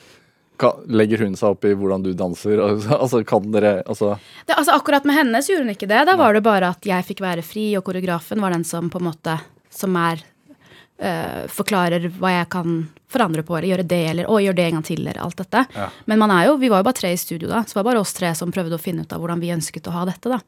[0.91, 2.61] Legger hun seg opp i hvordan du danser?
[3.01, 6.03] Altså, kan dere altså, det, altså Akkurat med henne så gjorde hun ikke det.
[6.09, 9.01] Da var det bare at jeg fikk være fri, og koreografen var den som på
[9.01, 9.37] en måte
[9.73, 10.21] Som er
[11.01, 12.81] øh, Forklarer hva jeg kan
[13.11, 15.65] forandre på, eller gjøre det, eller å, gjør det en gang til, eller alt dette.
[15.75, 15.89] Ja.
[16.07, 17.89] Men man er jo, vi var jo bare tre i studio da, så det var
[17.89, 20.31] bare oss tre som prøvde å finne ut av hvordan vi ønsket å ha dette,
[20.31, 20.39] da.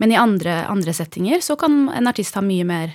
[0.00, 2.94] Men i andre, andre settinger så kan en artist ha mye mer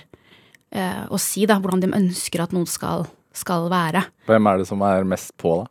[0.74, 3.06] øh, å si, da, hvordan de ønsker at noen skal,
[3.36, 4.02] skal være.
[4.26, 5.70] Hvem er det som er mest på, da?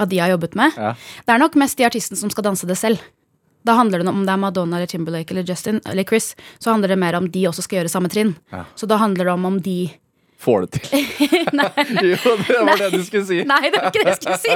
[0.00, 0.76] At de har jobbet med.
[0.76, 0.94] Ja.
[1.26, 3.02] Det er nok mest de artistene som skal danse det selv.
[3.68, 6.94] Da handler det om det er Madonna eller Timberlake eller Justin eller Chris, så handler
[6.94, 8.32] det mer om de også skal gjøre samme trinn.
[8.54, 8.64] Ja.
[8.74, 9.90] Så da handler det om om de
[10.40, 11.00] Får det til?
[12.08, 12.16] jo,
[12.48, 13.42] det var det du skulle si.
[13.44, 14.54] Nei, det var ikke det jeg skulle si!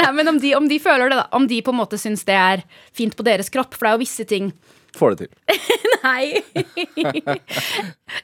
[0.00, 1.28] Nei, Men om de, om de føler det, da.
[1.38, 3.76] Om de på en måte syns det er fint på deres kropp.
[3.76, 4.50] For det er jo visse ting
[4.96, 5.58] Får det til.
[6.02, 6.42] Nei!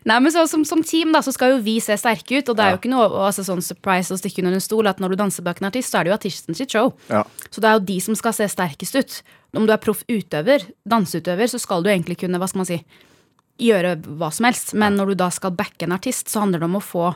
[0.08, 2.58] Nei, men så, som, som team da, så skal jo vi se sterke ut, og
[2.58, 5.14] det er jo ikke noe altså, sånn surprise å stikke under en stol at når
[5.14, 6.92] du danser bak en artist, så er det jo artisten sitt show.
[7.12, 7.24] Ja.
[7.48, 9.20] Så det er jo de som skal se sterkest ut.
[9.56, 12.82] Om du er proff utøver, danseutøver, så skal du egentlig kunne, hva skal man si,
[13.58, 14.74] gjøre hva som helst.
[14.78, 17.06] Men når du da skal backe en artist, så handler det om å få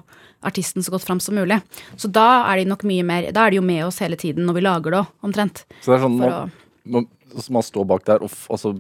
[0.43, 1.61] artisten så godt fram som mulig.
[2.01, 4.49] Så da er de nok mye mer Da er de jo med oss hele tiden
[4.49, 5.65] når vi lager det òg, omtrent.
[5.85, 6.51] Så det er sånn man,
[6.97, 7.07] man,
[7.59, 8.75] man står bak der, og altså,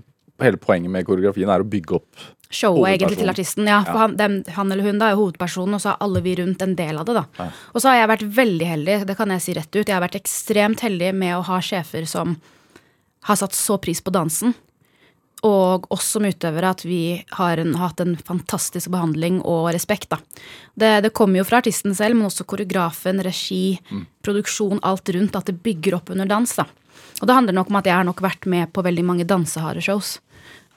[0.44, 3.68] hele poenget med koreografien er å bygge opp Showet egentlig til artisten.
[3.68, 3.98] Ja, for Ja.
[4.04, 6.74] Han, dem, han eller hun da er hovedpersonen, og så er alle vi rundt en
[6.76, 7.14] del av det.
[7.14, 7.46] da.
[7.72, 9.86] Og så har jeg vært veldig heldig, det kan jeg si rett ut.
[9.88, 12.36] Jeg har vært ekstremt heldig med å ha sjefer som
[13.24, 14.54] har satt så pris på dansen.
[15.42, 20.10] Og oss som utøvere, at vi har, en, har hatt en fantastisk behandling og respekt.
[20.10, 20.20] da.
[20.74, 23.80] Det, det kommer jo fra artisten selv, men også koreografen, regi,
[24.22, 25.34] produksjon, alt rundt.
[25.34, 26.54] At det bygger opp under dans.
[26.54, 26.68] da.
[27.20, 29.82] Og det handler nok om at jeg har nok vært med på veldig mange danseharde
[29.82, 30.20] shows.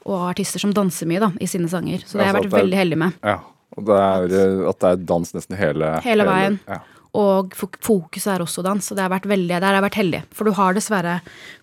[0.06, 2.04] Og artister som danser mye da, i sine sanger.
[2.06, 3.16] Så det har jeg vært veldig heldig med.
[3.26, 3.40] Ja.
[3.76, 6.60] Og det er, eh, at det er dans nesten hele Hele veien.
[6.70, 6.78] Ja.
[7.16, 9.98] Og fok- fokuset er også dans, og det har vært veldig, der har jeg vært
[10.02, 10.22] heldig.
[10.36, 11.22] For du har dessverre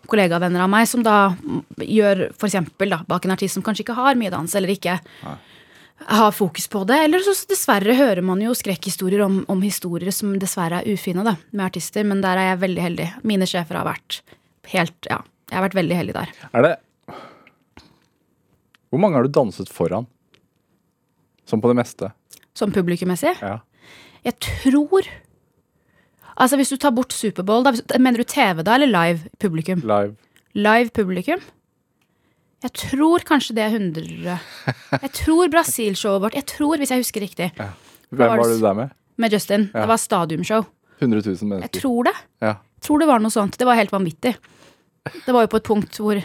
[0.09, 1.35] kollegavenner av meg som da
[1.77, 2.49] gjør for
[2.89, 4.99] da, bak en artist som kanskje ikke har mye dans, eller ikke
[6.09, 6.99] har fokus på det.
[7.05, 11.37] Eller så dessverre hører man jo skrekkhistorier om, om historier som dessverre er ufine da,
[11.53, 13.11] med artister, men der er jeg veldig heldig.
[13.29, 14.23] Mine sjefer har vært
[14.73, 15.21] helt Ja,
[15.51, 16.33] jeg har vært veldig heldig der.
[16.55, 16.73] Er det
[18.93, 20.05] Hvor mange har du danset foran?
[21.49, 22.13] Som på det meste?
[22.55, 23.35] Som publikummessig.
[23.41, 23.59] Ja.
[24.23, 25.09] Jeg tror
[26.33, 29.83] Altså Hvis du tar bort Superbowl, da, mener du TV da, eller live publikum?
[29.85, 30.15] Live.
[30.57, 31.43] Live publikum?
[32.63, 34.39] Jeg tror kanskje det er 100
[35.03, 38.73] Jeg tror Brasil-showet vårt Jeg tror, hvis jeg husker riktig, Hvem var var du der
[38.79, 38.95] med?
[39.17, 39.69] med Justin.
[39.75, 39.83] Ja.
[39.83, 40.65] Det var stadiumshow.
[40.99, 42.15] 100 000 Jeg tror det.
[42.41, 42.55] Ja.
[42.81, 43.59] tror det var noe sånt.
[43.59, 44.37] Det var helt vanvittig.
[45.27, 46.25] Det var jo på et punkt hvor jeg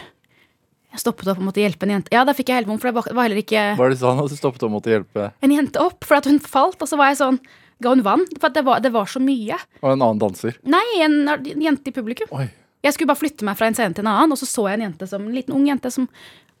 [1.00, 2.12] stoppet opp og måtte hjelpe en jente.
[2.14, 4.18] Ja, da fikk jeg helt vondt, for det var- heller ikke Hva er det sånn
[4.24, 5.32] at du stoppet og måtte hjelpe?
[5.42, 7.40] en jente opp, for at hun falt, og så var jeg sånn
[7.80, 8.24] Ga hun vann?
[8.40, 9.54] For det var, det var så mye.
[9.84, 10.56] Og en annen danser.
[10.66, 12.26] Nei, en, en jente i publikum.
[12.34, 12.48] Oi.
[12.82, 14.80] Jeg skulle bare flytte meg fra en scene til en annen, og så så jeg
[14.80, 16.08] en jente som, en liten ung jente som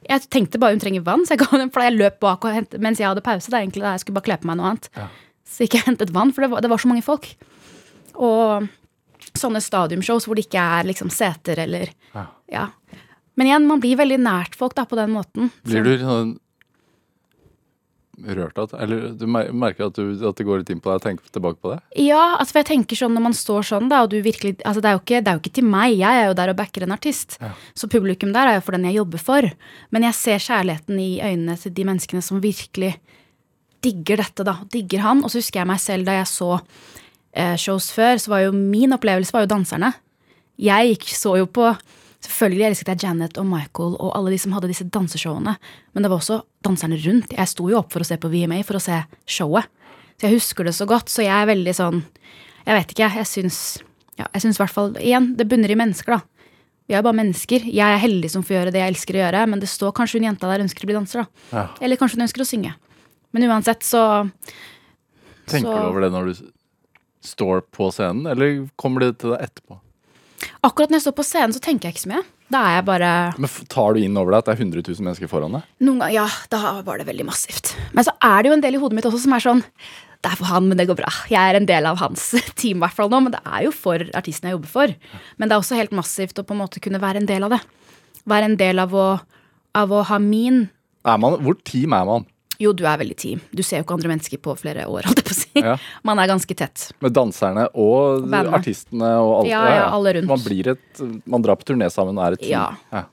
[0.08, 2.54] Jeg tenkte bare hun trenger vann, så jeg, ga henne, for jeg løp bak og
[2.54, 3.50] hentet, mens jeg hadde pause.
[3.50, 4.88] Det er egentlig da jeg skulle bare kle på meg noe annet.
[4.94, 5.08] Ja.
[5.44, 7.26] Så gikk jeg hentet vann, for det var, det var så mange folk.
[8.14, 8.68] Og
[9.38, 12.26] sånne stadiumshows hvor det ikke er liksom seter eller Ja.
[12.48, 12.66] Ja.
[13.38, 15.52] Men igjen, man blir veldig nært folk da, på den måten.
[15.66, 16.36] Blir du sånn
[18.26, 18.78] rørt av det?
[18.82, 21.60] Eller du merker at, du, at det går litt inn på deg å tenke tilbake
[21.62, 21.78] på det?
[22.02, 24.82] Ja, altså for jeg tenker sånn når man står sånn, da, og du virkelig Altså,
[24.82, 26.58] det er jo ikke, det er jo ikke til meg, jeg er jo der og
[26.58, 27.38] backer en artist.
[27.42, 27.52] Ja.
[27.78, 29.50] Så publikum der er jo for den jeg jobber for.
[29.94, 32.96] Men jeg ser kjærligheten i øynene til de menneskene som virkelig
[33.84, 34.58] digger dette, da.
[34.72, 35.22] Digger han.
[35.22, 38.56] Og så husker jeg meg selv da jeg så eh, shows før, så var jo
[38.56, 39.92] min opplevelse var jo danserne.
[40.58, 41.70] Jeg gikk, så jo på
[42.24, 45.52] Selvfølgelig elsket jeg Janet og Michael og alle de som hadde disse danseshowene,
[45.94, 47.30] men det var også danserne rundt.
[47.36, 49.68] Jeg sto jo opp for å se på VMA for å se showet.
[50.18, 51.06] Så jeg husker det så godt.
[51.12, 52.00] Så jeg er veldig sånn
[52.66, 53.58] Jeg vet ikke, jeg syns
[54.18, 56.48] ja, Jeg syns i hvert fall Igjen, det bunner i mennesker, da.
[56.88, 57.62] Vi er bare mennesker.
[57.70, 60.18] Jeg er heldig som får gjøre det jeg elsker å gjøre, men det står kanskje
[60.18, 61.46] hun jenta der ønsker å bli danser, da.
[61.52, 61.64] Ja.
[61.84, 62.74] Eller kanskje hun ønsker å synge.
[63.30, 64.02] Men uansett, så
[65.46, 66.52] Tenker Så- du over det når du
[67.22, 69.78] står på scenen, eller kommer det til deg etterpå?
[70.66, 72.24] Akkurat når jeg står på scenen, så tenker jeg ikke så mye.
[72.48, 75.04] Da er jeg bare Men tar du inn over deg at det er 100 000
[75.04, 75.66] mennesker foran deg?
[75.84, 77.74] Noen ganger, ja, da var det veldig massivt.
[77.96, 79.64] Men så er det jo en del i hodet mitt også som er sånn
[80.24, 81.10] Det er for han, men det går bra.
[81.30, 82.30] Jeg er en del av hans
[82.60, 83.20] team, i hvert fall nå.
[83.26, 84.96] Men det er jo for artisten jeg jobber for.
[85.36, 87.54] Men det er også helt massivt å på en måte kunne være en del av
[87.54, 87.60] det.
[88.28, 89.06] Være en del av å,
[89.78, 90.66] av å ha min
[91.16, 92.26] man, hvor team er man?
[92.58, 93.40] Jo, du er veldig team.
[93.54, 95.52] Du ser jo ikke andre mennesker på flere år, holdt jeg på å si.
[95.62, 95.76] Ja.
[96.06, 96.88] Man er ganske tett.
[97.04, 98.56] Med danserne og Bandet.
[98.58, 99.50] artistene og alt.
[99.52, 100.30] Ja, ja, alle rundt.
[100.30, 102.82] Man, blir et, man drar på turné sammen og er et team.
[102.90, 103.04] Ja.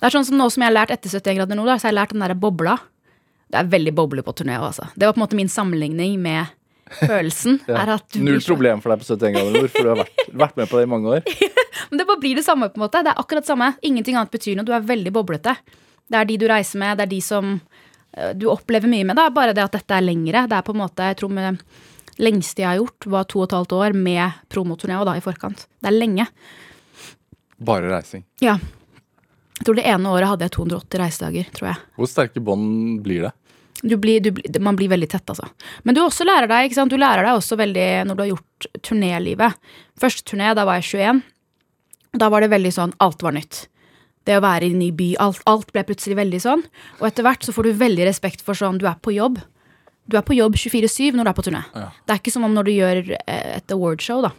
[0.00, 1.92] Det er sånn som nå som jeg har lært etter 71 grader nord, så har
[1.92, 2.78] jeg lært den derre bobla.
[3.52, 4.88] Det er veldig boble på turné òg, altså.
[4.96, 6.48] Det var på en måte min sammenligning med
[7.04, 7.60] følelsen.
[7.68, 7.84] Ja.
[7.84, 10.72] er Null problem for deg på 71 grader nord, for du har vært, vært med
[10.72, 11.28] på det i mange år.
[11.90, 13.04] Men det bare blir det samme, på en måte.
[13.04, 13.70] Det er akkurat det samme.
[13.84, 14.66] Ingenting annet betyr noe.
[14.68, 15.54] Du er veldig boblete.
[16.08, 17.54] Det er de du reiser med, det er de som
[18.38, 19.16] du opplever mye med.
[19.18, 20.44] Det er bare det at dette er lengre.
[20.50, 21.62] Det er på en måte, jeg tror med
[22.22, 25.24] lengste jeg har gjort, var to og et halvt år med promoturné og da i
[25.24, 25.66] forkant.
[25.82, 26.26] Det er lenge.
[27.64, 28.24] Bare reising.
[28.42, 28.58] Ja.
[29.58, 31.82] Jeg tror det ene året hadde jeg 280 reisedager, tror jeg.
[31.98, 33.32] Hvor sterke bånd blir det?
[33.84, 34.30] Du blir, du,
[34.64, 35.46] man blir veldig tett, altså.
[35.84, 36.94] Men du også lærer deg ikke sant?
[36.94, 39.58] Du lærer deg også veldig når du har gjort turnélivet.
[40.00, 41.22] Første turné, da var jeg 21.
[42.22, 43.66] Da var det veldig sånn alt var nytt.
[44.24, 46.62] Det å være i en ny by, alt, alt ble plutselig veldig sånn.
[47.00, 49.40] Og etter hvert så får du veldig respekt for sånn, du er på jobb.
[50.08, 51.60] Du er på jobb 24-7 når du er på turné.
[51.76, 51.90] Ja.
[52.04, 54.32] Det er ikke som om når du gjør eh, et awardshow, da.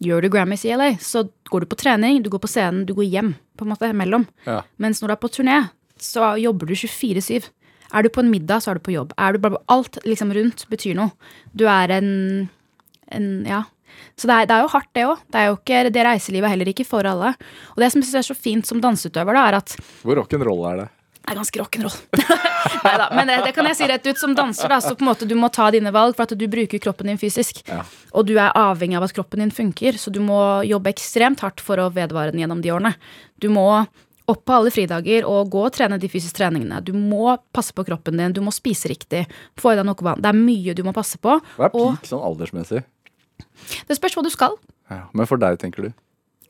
[0.00, 2.94] Gjør du Grammys i LA, så går du på trening, du går på scenen, du
[2.96, 4.24] går hjem, på en måte, imellom.
[4.46, 4.62] Ja.
[4.80, 5.56] Mens når du er på turné,
[6.00, 7.50] så jobber du 24-7.
[7.90, 9.12] Er du på en middag, så er du på jobb.
[9.18, 11.10] Er du bare, alt liksom rundt betyr noe.
[11.52, 12.48] Du er en,
[13.10, 13.64] en Ja.
[14.16, 15.26] Så det er, det er jo hardt, det òg.
[15.32, 17.34] Det er det reiselivet er heller ikke for alle.
[17.74, 20.66] Og det som jeg synes er så fint som danseutøver, da, er at Hvor rock'n'roll
[20.72, 20.88] er det?
[21.20, 21.96] det er ganske rock'n'roll.
[22.84, 24.18] Neida, Men det, det kan jeg si rett ut.
[24.18, 26.46] Som danser, da, så på en måte du må ta dine valg, for at du
[26.50, 27.62] bruker kroppen din fysisk.
[27.68, 27.84] Ja.
[28.16, 31.62] Og du er avhengig av at kroppen din funker, så du må jobbe ekstremt hardt
[31.62, 32.94] for å vedvare den gjennom de årene.
[33.38, 33.66] Du må
[34.30, 36.80] opp på alle fridager og gå og trene de fysiske treningene.
[36.86, 39.24] Du må passe på kroppen din, du må spise riktig,
[39.58, 40.22] få i deg nok vann.
[40.22, 41.38] Det er mye du må passe på.
[41.58, 42.84] Hva er Og sånn aldersmessig?
[43.88, 44.56] Det spørs hva du skal.
[44.90, 45.04] Ja.
[45.16, 45.92] Men for deg, tenker du?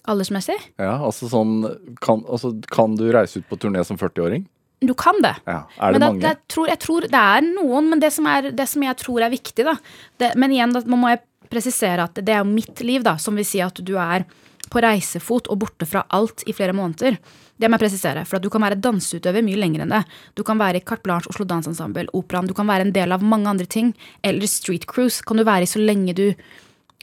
[0.08, 0.56] Aldersmessig.
[0.80, 1.58] Ja, altså sånn
[2.00, 4.46] Kan, altså, kan du reise ut på turné som 40-åring?
[4.80, 5.34] Du kan det.
[5.44, 5.66] Ja.
[5.76, 6.20] Er det det mange?
[6.22, 8.96] Det, jeg, tror, jeg tror det er noen, men det som, er, det som jeg
[9.02, 9.74] tror er viktig, da
[10.22, 11.20] det, Men igjen, da må jeg
[11.50, 14.24] presisere at det er jo mitt liv, da, som vil si at du er
[14.70, 17.18] på reisefot og borte fra alt i flere måneder.
[17.60, 20.00] Det må jeg presisere, for at du kan være danseutøver mye lenger enn det.
[20.38, 22.48] Du kan være i Carte Blanche, Oslo Dansensemble, Operaen.
[22.48, 23.90] Du kan være en del av mange andre ting.
[24.24, 26.30] Eller Street Cruise kan du være i så lenge du,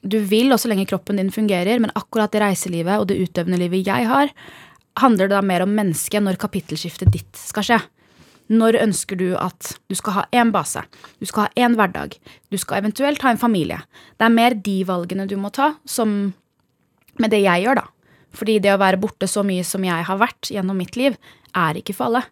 [0.04, 1.80] du vil, og så lenge kroppen din fungerer.
[1.82, 4.32] Men akkurat det reiselivet og det utøvende livet jeg har,
[5.02, 7.80] handler det da mer om mennesket når kapittelskiftet ditt skal skje.
[8.48, 10.82] Når ønsker du at du skal ha én base,
[11.20, 12.16] du skal ha én hverdag,
[12.48, 13.82] du skal eventuelt ha en familie?
[14.16, 16.32] Det er mer de valgene du må ta, som
[17.20, 17.86] med det jeg gjør, da.
[18.38, 21.18] Fordi det å være borte så mye som jeg har vært gjennom mitt liv,
[21.58, 22.24] er ikke for alle.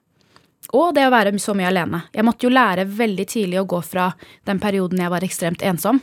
[0.74, 2.06] Og det å være så mye alene.
[2.14, 4.10] Jeg måtte jo lære veldig tidlig å gå fra
[4.48, 6.00] den perioden jeg var ekstremt ensom,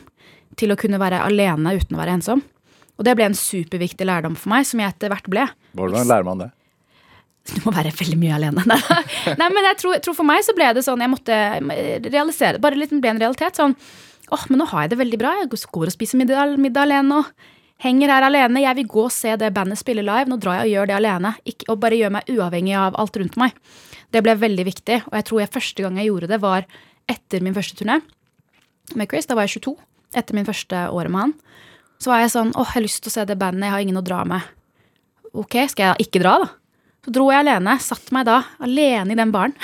[0.59, 2.43] til å kunne være alene uten å være ensom.
[2.99, 5.47] Og det ble en superviktig lærdom for meg, som jeg etter hvert ble.
[5.77, 6.49] Hvordan lærer man det?
[7.49, 8.63] Du må være veldig mye alene.
[9.39, 11.39] Nei, men jeg tror, tror for meg så ble det sånn Jeg måtte
[12.05, 12.63] realisere det.
[12.63, 13.59] Bare litt ble en realitet.
[13.59, 13.75] Sånn
[14.33, 15.33] åh, men nå har jeg det veldig bra.
[15.41, 17.49] Jeg går og spiser middag, middag alene og
[17.83, 18.63] henger her alene.
[18.63, 20.29] Jeg vil gå og se det bandet spille live.
[20.31, 21.33] Nå drar jeg og gjør det alene.
[21.43, 23.57] Ikke, og bare gjør meg uavhengig av alt rundt meg.
[24.13, 25.01] Det ble veldig viktig.
[25.09, 26.69] Og jeg tror jeg første gang jeg gjorde det, var
[27.11, 27.99] etter min første turné
[28.95, 29.27] med Chris.
[29.27, 29.75] Da var jeg 22.
[30.17, 31.33] Etter min første året med han.
[32.01, 33.67] Så var jeg sånn åh, jeg har lyst til å se det bandet.
[33.67, 34.51] Jeg har ingen å dra med.
[35.33, 36.49] Ok, skal jeg ikke dra, da?
[37.03, 37.77] Så dro jeg alene.
[37.83, 39.55] Satt meg da alene i den baren.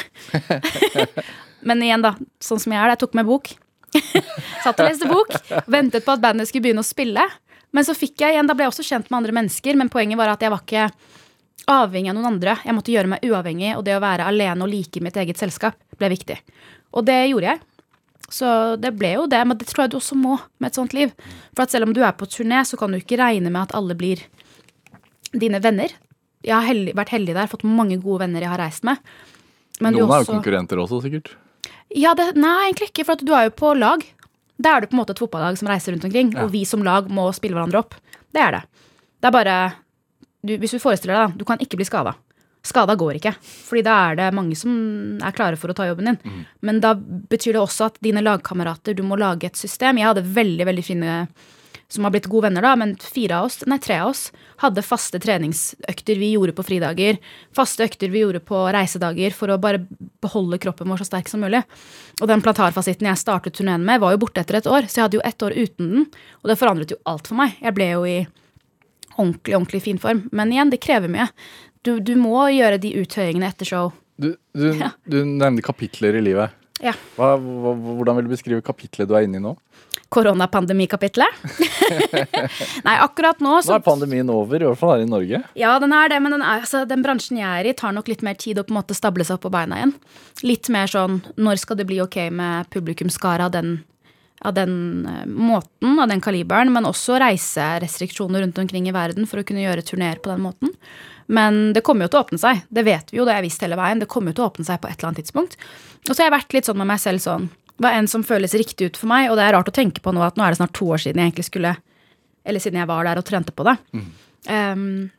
[1.67, 2.15] Men igjen, da.
[2.43, 2.95] Sånn som jeg er.
[2.95, 3.51] Jeg tok med bok.
[4.63, 5.35] Satt og leste bok.
[5.71, 7.23] Ventet på at bandet skulle begynne å spille.
[7.75, 9.79] Men så fikk jeg igjen, da ble jeg også kjent med andre mennesker.
[9.79, 10.89] Men poenget var at jeg var ikke
[11.69, 12.57] avhengig av noen andre.
[12.65, 15.77] Jeg måtte gjøre meg uavhengig, og det å være alene og like mitt eget selskap
[15.99, 16.39] ble viktig.
[16.97, 17.63] Og det gjorde jeg.
[18.29, 20.93] Så det ble jo det, men det tror jeg du også må med et sånt
[20.93, 21.13] liv.
[21.55, 23.73] For at selv om du er på turné, så kan du ikke regne med at
[23.77, 24.21] alle blir
[25.33, 25.93] dine venner.
[26.45, 29.01] Jeg har heldig, vært heldig der, fått mange gode venner jeg har reist med.
[29.81, 31.33] Men du Noen er jo konkurrenter også, sikkert.
[31.95, 34.03] Ja, det, nei, egentlig ikke, for at du er jo på lag.
[34.61, 36.43] Da er du på en måte et fotballag som reiser rundt omkring, Ja.
[36.45, 37.95] og vi som lag må spille hverandre opp.
[38.35, 38.63] Det er det.
[39.19, 39.55] Det er bare
[40.45, 42.13] du, Hvis du forestiller deg, da, du kan ikke bli skada.
[42.69, 44.73] Skada går ikke, fordi da er det mange som
[45.25, 46.19] er klare for å ta jobben din.
[46.65, 49.97] Men da betyr det også at dine lagkamerater, du må lage et system.
[49.97, 51.15] Jeg hadde veldig, veldig fine
[51.89, 54.27] som har blitt gode venner, da, men fire av oss, nei, tre av oss
[54.61, 57.17] hadde faste treningsøkter vi gjorde på fridager.
[57.55, 59.81] Faste økter vi gjorde på reisedager for å bare
[60.21, 61.63] beholde kroppen vår så sterk som mulig.
[62.21, 65.07] Og den plantarfasitten jeg startet turneen med, var jo borte etter et år, så jeg
[65.07, 66.05] hadde jo ett år uten den.
[66.43, 67.57] Og det forandret jo alt for meg.
[67.57, 68.19] Jeg ble jo i
[69.19, 70.27] ordentlig, ordentlig fin form.
[70.31, 71.25] Men igjen, det krever mye.
[71.85, 73.91] Du, du må gjøre de uttøyingene etter show.
[74.19, 74.91] Du, du, Ja.
[75.07, 76.55] du nevner kapitler i livet.
[76.83, 76.93] Ja.
[77.17, 79.53] Hva, hva, hvordan vil du beskrive kapitlet du er inne i nå?
[80.09, 81.41] Koronapandemikapitlet.
[82.87, 85.41] Nei, akkurat nå Nå er pandemien over, i hvert fall her i Norge.
[85.59, 88.09] Ja, den er det, men den, er, altså, den bransjen jeg er i, tar nok
[88.11, 89.93] litt mer tid å på en måte stable seg opp på beina igjen.
[90.47, 93.75] Litt mer sånn når skal det bli ok med publikumsskara av den,
[94.47, 94.73] av den
[95.09, 99.63] eh, måten, av den kaliberen, men også reiserestriksjoner rundt omkring i verden for å kunne
[99.67, 100.73] gjøre turneer på den måten.
[101.29, 102.63] Men det kommer jo til å åpne seg.
[102.73, 104.01] Det vet vi jo, det har jeg visst hele veien.
[104.01, 105.59] Det kommer jo til å åpne seg på et eller annet tidspunkt.
[106.07, 107.49] Og så har jeg vært litt sånn med meg selv sånn
[107.79, 110.11] Hva enn som føles riktig ut for meg, og det er rart å tenke på
[110.15, 111.75] nå at nå er det snart to år siden jeg egentlig skulle
[112.43, 113.77] Eller siden jeg var der og trente på det.
[114.49, 115.11] Um,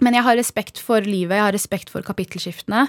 [0.00, 2.86] men jeg har respekt for livet, jeg har respekt for kapittelskiftene.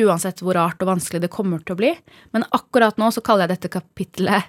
[0.00, 1.90] Uansett hvor rart og vanskelig det kommer til å bli.
[2.32, 4.48] Men akkurat nå så kaller jeg dette kapittelet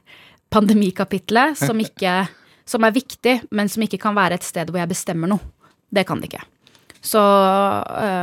[0.54, 2.28] pandemikapittelet, som, ikke,
[2.66, 5.44] som er viktig, men som ikke kan være et sted hvor jeg bestemmer noe.
[5.92, 6.46] Det kan det ikke.
[7.06, 7.22] Så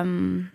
[0.03, 0.49] um,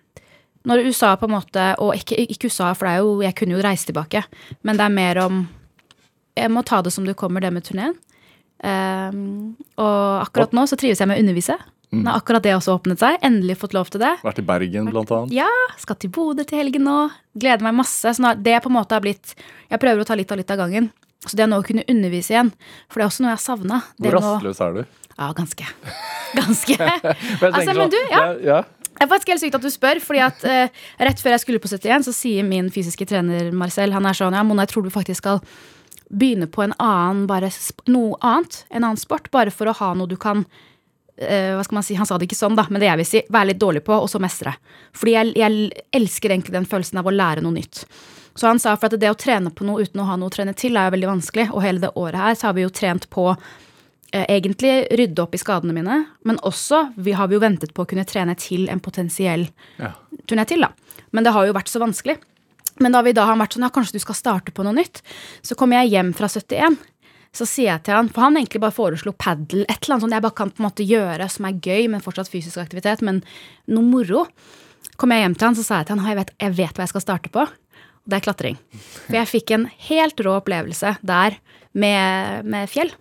[0.68, 3.64] når USA på en måte Og ikke, ikke USA, for det jo, jeg kunne jo
[3.64, 4.26] reise tilbake,
[4.68, 5.46] men det er mer om
[6.36, 7.96] Jeg må ta det som det kommer, det med turneen.
[8.58, 11.56] Um, og akkurat nå så trives jeg med å undervise.
[11.96, 13.16] Nå har akkurat det også åpnet seg.
[13.24, 14.12] Endelig fått lov til det.
[14.26, 15.34] Vært i Bergen, blant annet.
[15.38, 15.48] Ja,
[15.80, 16.98] skal til Bodø til helgen nå.
[17.38, 18.12] Gleder meg masse.
[18.14, 19.34] Så det på en måte har blitt
[19.72, 20.92] Jeg prøver å ta litt av litt av gangen.
[21.26, 22.52] Så det å kunne undervise igjen,
[22.88, 23.82] for det er også noe jeg har savna.
[23.98, 24.82] Hvor rastløs er du?
[25.18, 25.66] Ja, ganske.
[26.38, 26.76] Ganske.
[27.42, 28.22] men, Altså, men sånn, du, ja.
[28.44, 28.58] ja.
[28.98, 31.62] Det er faktisk helt sykt at du spør, fordi at eh, rett før jeg skulle
[31.64, 34.86] på 71, så sier min fysiske trener Marcel han er sånn, ja, Mona, jeg tror
[34.86, 35.42] du faktisk skal
[36.10, 37.50] begynne på en annen, bare
[37.92, 40.44] noe annet, en annen sport, bare for å ha noe du kan
[41.18, 43.10] eh, hva skal man si, Han sa det ikke sånn, da, men det jeg vil
[43.10, 44.56] si, være litt dårlig på, og så mestre.
[44.98, 47.86] Fordi jeg, jeg elsker egentlig den følelsen av å lære noe nytt.
[48.38, 50.34] Så han sa for at det å trene på noe uten å ha noe å
[50.34, 51.48] trene til, er jo veldig vanskelig.
[51.56, 55.34] Og hele det året her så har vi jo trent på eh, egentlig rydde opp
[55.34, 58.70] i skadene mine, men også vi har vi jo ventet på å kunne trene til
[58.70, 59.48] en potensiell
[59.82, 59.94] Ja.
[60.30, 60.70] turné til, da.
[61.12, 62.18] Men det har jo vært så vanskelig.
[62.80, 65.02] Men da vi da har vært sånn, ja, kanskje du skal starte på noe nytt,
[65.42, 66.78] så kommer jeg hjem fra 71.
[67.34, 70.14] Så sier jeg til han, for han egentlig bare foreslo padel, et eller annet sånt
[70.16, 73.24] jeg bare kan på en måte gjøre som er gøy, men fortsatt fysisk aktivitet, men
[73.68, 74.28] noe moro.
[74.98, 76.86] Kom jeg hjem til han, så sa jeg til han, jeg vet, jeg vet hva
[76.86, 77.44] jeg skal starte på.
[78.08, 78.60] Det er klatring.
[79.06, 81.36] For jeg fikk en helt rå opplevelse der
[81.78, 82.94] med, med fjell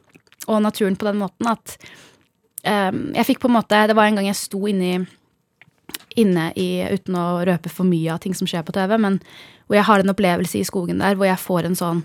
[0.51, 1.77] og naturen på den måten at
[2.67, 4.99] um, jeg fikk på en måte, Det var en gang jeg sto inni
[6.17, 9.21] inne i, uten å røpe for mye av ting som skjer på TV, men
[9.67, 12.03] hvor jeg har en opplevelse i skogen der hvor jeg får en sånn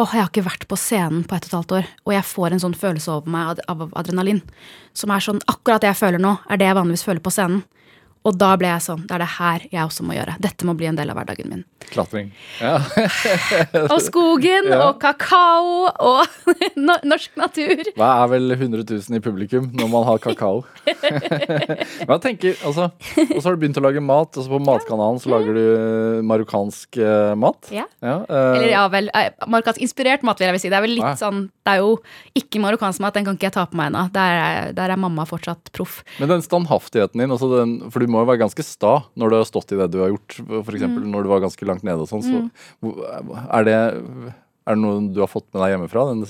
[0.00, 2.24] Åh, jeg har ikke vært på scenen på ett og et halvt år, og jeg
[2.24, 4.38] får en sånn følelse over meg av adrenalin.
[4.96, 7.58] Som er sånn Akkurat det jeg føler nå, er det jeg vanligvis føler på scenen.
[8.28, 10.34] Og da ble jeg sånn Det er det her jeg også må gjøre.
[10.44, 11.62] Dette må bli en del av hverdagen min.
[11.90, 12.26] Klatring.
[12.60, 12.74] Ja.
[13.94, 14.90] Og skogen Ja.
[14.90, 16.26] og kakao og
[17.08, 17.80] norsk natur.
[17.96, 20.60] Hva er vel 100 000 i publikum når man har kakao?
[20.84, 22.90] Men jeg tenker, altså,
[23.24, 24.36] Og så har du begynt å lage mat.
[24.36, 27.70] Altså På Matkanalen så lager du eh, marokkansk eh, mat.
[27.74, 27.86] Ja.
[28.04, 29.10] eh, Eller ja, vel,
[29.48, 30.72] marokkansk inspirert mat, vil jeg vil si.
[30.72, 31.14] Det er vel litt Ja.
[31.18, 31.96] sånn Det er jo
[32.36, 34.04] ikke marokkansk mat, den kan ikke jeg ta på meg ennå.
[34.14, 36.00] Der, er- der er mamma fortsatt proff.
[36.20, 39.36] Men den standhaftigheten din, altså den, for du må jo være ganske sta når du
[39.38, 40.36] har stått i det du har gjort,
[40.66, 40.84] f.eks.
[40.86, 41.00] Mm.
[41.12, 42.24] når du var ganske langt nede og sånn.
[42.26, 42.44] Så,
[42.82, 43.02] hvor-
[43.46, 43.80] er, det,
[44.66, 46.06] er det noe du har fått med deg hjemmefra?
[46.12, 46.24] Den,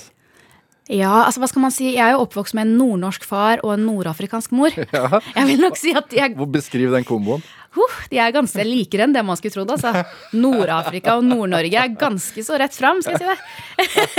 [0.91, 1.91] Ja, altså hva skal man si?
[1.93, 4.73] Jeg er jo oppvokst med en nordnorsk far og en nordafrikansk mor.
[5.37, 7.43] Jeg vil nok si at er, Beskriv den komboen.
[7.77, 9.71] uh, de er ganske likere enn det man skulle trodd.
[9.71, 10.03] Altså.
[10.35, 13.39] Nord-Afrika og Nord-Norge er ganske så rett fram, skal jeg si det.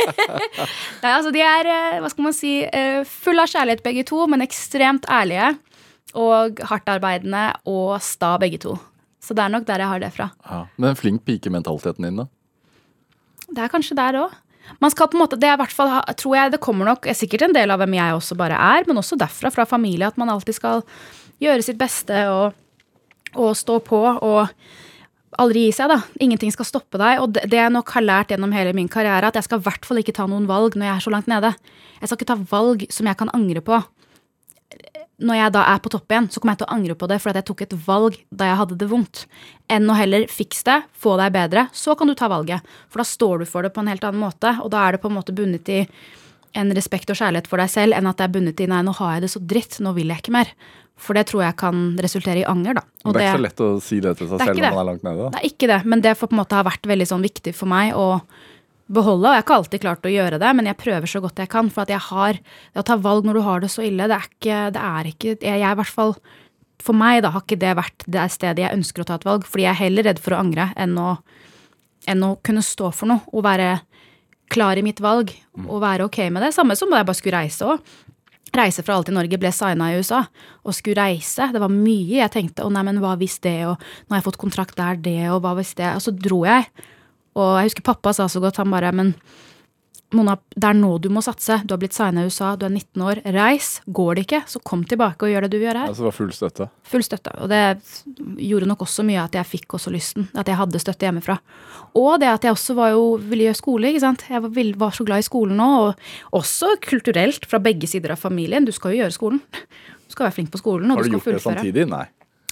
[1.02, 4.24] Nei, altså de er, eh, hva skal man si, eh, full av kjærlighet begge to,
[4.30, 5.52] men ekstremt ærlige.
[6.18, 8.76] Og hardtarbeidende og sta begge to.
[9.22, 10.30] Så det er nok der jeg har det fra.
[10.48, 10.64] Ja.
[10.82, 12.26] Men flink pikementaliteten din, da?
[13.52, 14.34] Det er kanskje der òg.
[14.82, 17.06] Man skal på en måte, det er i hvert fall, tror jeg, det kommer nok
[17.10, 20.06] er sikkert en del av hvem jeg også bare er, men også derfra, fra familie,
[20.06, 20.84] at man alltid skal
[21.42, 22.54] gjøre sitt beste og,
[23.34, 24.52] og stå på og
[25.40, 25.98] aldri gi seg, da.
[26.22, 27.22] Ingenting skal stoppe deg.
[27.24, 29.66] Og det, det jeg nok har lært gjennom hele min karriere, at jeg skal i
[29.66, 31.52] hvert fall ikke ta noen valg når jeg er så langt nede.
[32.00, 33.80] Jeg skal ikke ta valg som jeg kan angre på
[35.22, 37.18] når jeg da er på topp igjen, så kommer jeg til å angre på det
[37.22, 39.24] fordi jeg tok et valg da jeg hadde det vondt.
[39.72, 42.66] Enn å heller fikse det, få deg bedre, så kan du ta valget.
[42.90, 45.02] For da står du for det på en helt annen måte, og da er det
[45.04, 45.82] på en måte bundet i
[46.58, 48.92] en respekt og kjærlighet for deg selv enn at det er bundet i nei, nå
[48.98, 50.52] har jeg det så dritt, nå vil jeg ikke mer.
[51.02, 52.82] For det tror jeg kan resultere i anger, da.
[53.06, 54.82] Og det er ikke så lett å si det til seg Det selv når man
[54.82, 55.22] er langt nede.
[55.22, 55.30] Da.
[55.32, 57.54] det er ikke det, men det for på en måte har vært veldig sånn viktig
[57.56, 58.06] for meg å
[58.94, 59.26] beholde.
[59.26, 61.50] Og jeg har ikke alltid klart å gjøre det, men jeg prøver så godt jeg
[61.52, 61.70] kan.
[61.72, 64.18] For at jeg har det å ta valg når du har det så ille, det
[64.18, 66.16] er ikke, det er ikke Jeg jeg i hvert fall
[66.82, 69.46] For meg da har ikke det vært det stedet jeg ønsker å ta et valg,
[69.46, 71.12] fordi jeg er heller redd for å angre enn å,
[72.10, 73.76] enn å kunne stå for noe og være
[74.52, 75.30] klar i mitt valg
[75.62, 76.50] og være ok med det.
[76.56, 77.92] Samme som da jeg bare skulle reise òg.
[78.52, 80.24] Reise fra alt i Norge, ble signa i USA
[80.66, 81.46] og skulle reise.
[81.54, 84.26] Det var mye jeg tenkte å nei, men hva hvis det, og nå har jeg
[84.26, 85.94] fått kontrakt der, det, og hva hvis det.
[85.94, 86.66] Og så dro jeg.
[87.38, 89.14] Og jeg husker pappa sa så godt, han bare men
[90.12, 91.58] Mona, det er nå du må satse.
[91.64, 93.20] Du har blitt signa i USA, du er 19 år.
[93.32, 93.70] Reis.
[93.88, 95.88] Går det ikke, så kom tilbake og gjør det du gjør her.
[95.88, 96.66] Altså, det var full støtte.
[96.92, 97.32] Full støtte.
[97.40, 97.62] Og det
[98.44, 100.28] gjorde nok også mye at jeg fikk også lysten.
[100.36, 101.38] At jeg hadde støtte hjemmefra.
[101.98, 103.88] Og det at jeg også var jo, ville gjøre skole.
[103.88, 104.26] ikke sant?
[104.28, 105.70] Jeg var, var så glad i skolen nå.
[105.86, 108.68] Og også kulturelt fra begge sider av familien.
[108.68, 109.40] Du skal jo gjøre skolen.
[110.04, 111.88] Du skal være flink på skolen, og Har du du skal gjort det samtidig?
[111.88, 112.06] Nei.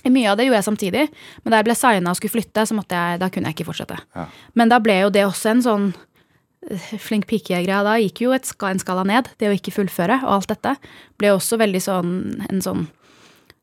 [0.08, 1.08] Mye av det gjorde jeg samtidig,
[1.42, 3.68] men da jeg ble signa og skulle flytte, så måtte jeg, da kunne jeg ikke
[3.68, 3.98] fortsette.
[4.16, 4.28] Ja.
[4.56, 5.90] Men da ble jo det også en sånn
[6.70, 7.82] eh, flink pike-greia.
[7.86, 10.76] Da gikk jo et ska, en skala ned, det å ikke fullføre og alt dette.
[11.20, 12.16] Ble også veldig sånn
[12.48, 12.88] en sånn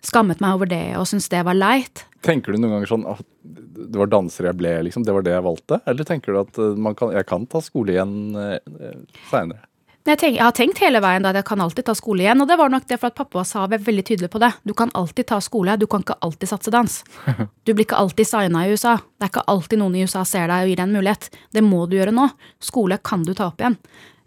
[0.06, 2.04] Skammet meg over det og syntes det var leit.
[2.24, 5.04] Tenker du noen ganger sånn at det var danser jeg ble, liksom?
[5.04, 5.80] Det var det jeg valgte?
[5.90, 8.94] Eller tenker du at eh, man kan, jeg kan ta skole igjen eh,
[9.32, 9.66] seinere?
[10.08, 12.24] Men jeg, tenk, jeg har tenkt hele veien da at jeg kan alltid ta skole
[12.24, 14.53] igjen, og det var nok det for at pappa sa ve- veldig tydelig på det.
[14.64, 16.93] Du kan alltid ta skole, du kan ikke alltid satse dans.
[17.68, 18.93] Du blir ikke alltid signa i USA.
[19.20, 21.28] Det er ikke alltid noen i USA ser deg og gir deg en mulighet.
[21.51, 22.30] Det må du gjøre nå.
[22.64, 23.76] Skole kan du ta opp igjen.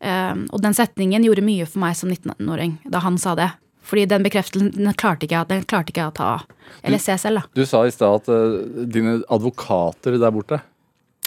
[0.05, 3.49] Um, og den setningen gjorde mye for meg som 19-åring da han sa det.
[3.81, 6.29] Fordi den bekreftelsen den klarte ikke jeg, den klarte ikke jeg å ta
[6.85, 7.57] eller se selv, da.
[7.57, 10.61] Du sa i stad at uh, dine advokater der borte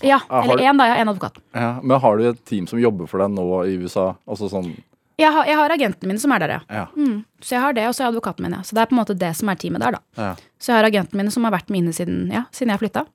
[0.04, 0.86] Ja, Ah, har eller én, da.
[0.89, 1.38] Jeg har én advokat.
[1.56, 4.16] ja, Men har du et team som jobber for deg nå i USA?
[4.28, 4.74] Altså sånn
[5.18, 6.60] Jeg har, jeg har agentene mine som er der, ja.
[6.70, 6.86] Ja.
[6.97, 7.24] Mm.
[7.39, 8.62] Så jeg har det, og så har jeg advokaten min, ja.
[8.66, 10.01] Så det er på en måte det som er teamet der, da.
[10.18, 10.36] ja.
[10.60, 13.06] Så jeg har agentene mine som har vært mine siden, ja, siden jeg flytta.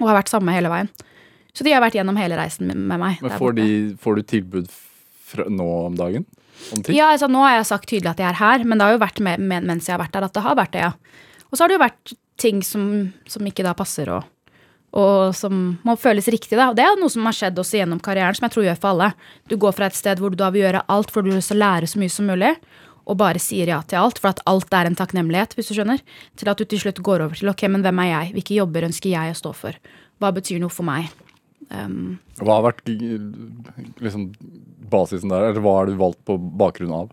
[0.00, 0.88] Og har vært samme hele veien.
[1.52, 3.18] Så de har vært gjennom hele reisen med, med meg.
[3.26, 3.66] Men får, de,
[4.00, 6.24] får du tilbud fra, nå om dagen?
[6.72, 6.84] Om?
[6.94, 9.02] Ja, altså Nå har jeg sagt tydelig at jeg er her, men det har jo
[9.02, 10.92] vært med, med, mens jeg har vært der at det har vært det, ja.
[11.50, 12.84] Og så har det jo vært ting som,
[13.28, 14.24] som ikke da passer, og,
[14.90, 16.56] og som må føles riktig.
[16.58, 16.70] da.
[16.70, 18.92] Og det er noe som har skjedd også gjennom karrieren, som jeg tror gjør for
[18.94, 19.12] alle.
[19.50, 21.90] Du går fra et sted hvor du da vil gjøre alt for du vil lære
[21.90, 22.54] så mye som mulig,
[23.10, 26.02] og bare sier ja til alt, for at alt er en takknemlighet, hvis du skjønner,
[26.38, 28.86] til at du til slutt går over til ok, men hvem er jeg, hvilke jobber
[28.90, 29.78] ønsker jeg å stå for,
[30.20, 31.10] hva betyr noe for meg?
[31.70, 34.30] Um, Hva har vært liksom,
[34.90, 35.52] basisen der?
[35.52, 37.12] Eller hva har du valgt på bakgrunn av?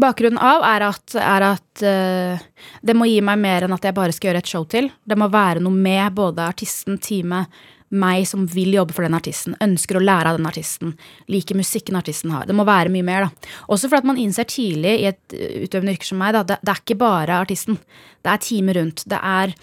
[0.00, 2.44] Bakgrunnen av er at, er at uh,
[2.82, 4.88] det må gi meg mer enn at jeg bare skal gjøre et show til.
[5.04, 7.52] Det må være noe med både artisten, teamet,
[7.94, 10.96] meg som vil jobbe for den artisten, ønsker å lære av den artisten,
[11.30, 12.48] liker musikken artisten har.
[12.48, 13.52] Det må være mye mer, da.
[13.70, 16.74] Også fordi man innser tidlig i et eh, utøvende yrke som meg, da, det, det
[16.74, 17.78] er ikke bare artisten.
[18.24, 19.04] Det er teamet rundt.
[19.10, 19.54] Det er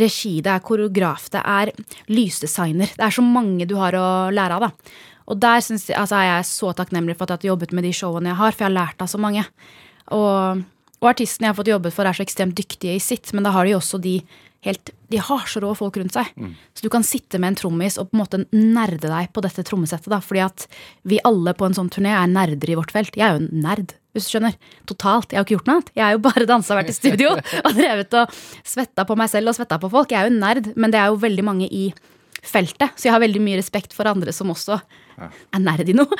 [0.00, 1.74] regi, det er koreograf, det er
[2.10, 2.94] lysdesigner.
[2.96, 4.96] Det er så mange du har å lære av, da.
[5.30, 7.86] Og der synes jeg, altså er jeg så takknemlig for at jeg har jobbet med
[7.86, 9.44] de showene jeg har, for jeg har lært av så mange.
[10.12, 10.64] Og,
[11.00, 13.54] og artistene jeg har fått jobbet for, er så ekstremt dyktige i sitt, men da
[13.54, 14.18] har de også de
[14.64, 16.30] helt De har så rå folk rundt seg.
[16.74, 19.62] Så du kan sitte med en trommis og på en måte nerde deg på dette
[19.62, 20.64] trommesettet, da, fordi at
[21.04, 23.14] vi alle på en sånn turné er nerder i vårt felt.
[23.14, 24.56] Jeg er jo en nerd, hvis du skjønner.
[24.88, 25.30] Totalt.
[25.30, 25.92] Jeg har ikke gjort noe annet.
[25.94, 29.52] Jeg har jo bare dansa, vært i studio og drevet og svetta på meg selv
[29.52, 30.10] og svetta på folk.
[30.10, 31.84] Jeg er jo en nerd, men det er jo veldig mange i
[32.44, 34.78] feltet, så jeg har veldig mye respekt for andre som også
[35.14, 36.18] er nerd i noe.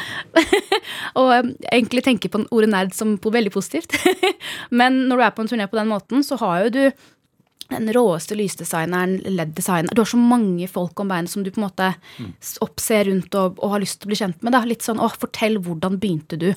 [1.19, 3.97] og jeg egentlig tenker på ordet nerd som på veldig positivt.
[4.79, 6.85] Men når du er på en turné på den måten, så har jo du
[7.73, 11.65] den råeste lysdesigneren, LED-designer Du har så mange folk om beinet som du på en
[11.65, 11.87] måte
[12.21, 12.33] mm.
[12.65, 14.53] oppser rundt og, og har lyst til å bli kjent med.
[14.53, 14.61] Da.
[14.69, 16.51] Litt sånn 'Å, fortell hvordan begynte du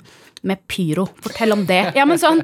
[0.44, 1.94] med pyro?' Fortell om det.
[1.96, 2.44] Ja, men sånn,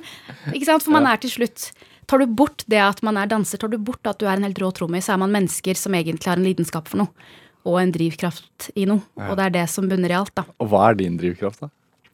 [0.54, 0.86] ikke sant?
[0.86, 1.74] For man er til slutt
[2.10, 4.48] Tar du bort det at man er danser, tar du bort at du er en
[4.48, 7.30] helt rå trommis, så er man mennesker som egentlig har en lidenskap for noe.
[7.64, 9.06] Og en drivkraft i noe.
[9.30, 10.44] Og det er det som bunner i alt, da.
[10.60, 11.72] Og hva er din drivkraft, da?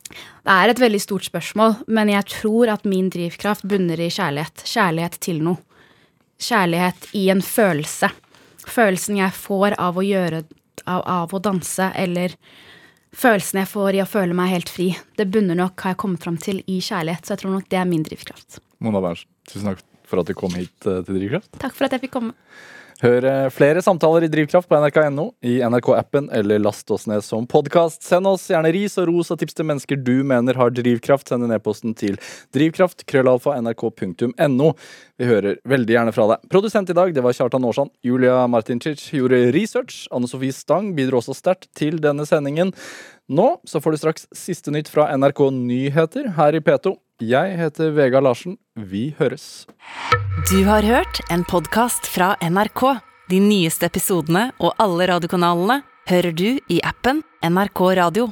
[0.10, 4.64] Det er et veldig stort spørsmål, men jeg tror at min drivkraft bunner i kjærlighet.
[4.66, 5.62] Kjærlighet til noe.
[6.40, 8.10] Kjærlighet i en følelse.
[8.70, 10.44] Følelsen jeg får av å gjøre
[10.86, 12.36] av, av å danse, eller
[13.16, 14.92] følelsen jeg får i å føle meg helt fri.
[15.18, 17.26] Det bunner nok, har jeg kommet fram til, i kjærlighet.
[17.26, 18.62] Så jeg tror nok det er min drivkraft.
[18.86, 21.56] Mona Berntsen, tusen takk for at du kom hit eh, til Drivkraft.
[21.62, 22.36] Takk for at jeg fikk komme.
[23.00, 27.46] Hør eh, flere samtaler i Drivkraft på nrk.no, i NRK-appen eller last oss ned som
[27.48, 28.04] podkast.
[28.04, 31.32] Send oss gjerne ris og ros og tips til mennesker du mener har drivkraft.
[31.32, 32.20] Send en e-posten til
[32.56, 34.74] drivkraft, krøllalfa, nrk.no.
[35.16, 36.46] Vi hører veldig gjerne fra deg.
[36.52, 37.96] Produsent i dag det var Kjartan Aarsand.
[38.04, 40.04] Julia Martincic gjorde research.
[40.12, 42.76] Anne Sofie Stang bidro også sterkt til denne sendingen.
[43.32, 46.98] Nå så får du straks siste nytt fra NRK Nyheter her i P2.
[47.20, 48.54] Jeg heter Vega Larsen.
[48.80, 49.68] Vi høres.
[50.48, 52.84] Du har hørt en podkast fra NRK.
[53.28, 58.30] De nyeste episodene og alle radiokanalene hører du i appen NRK Radio.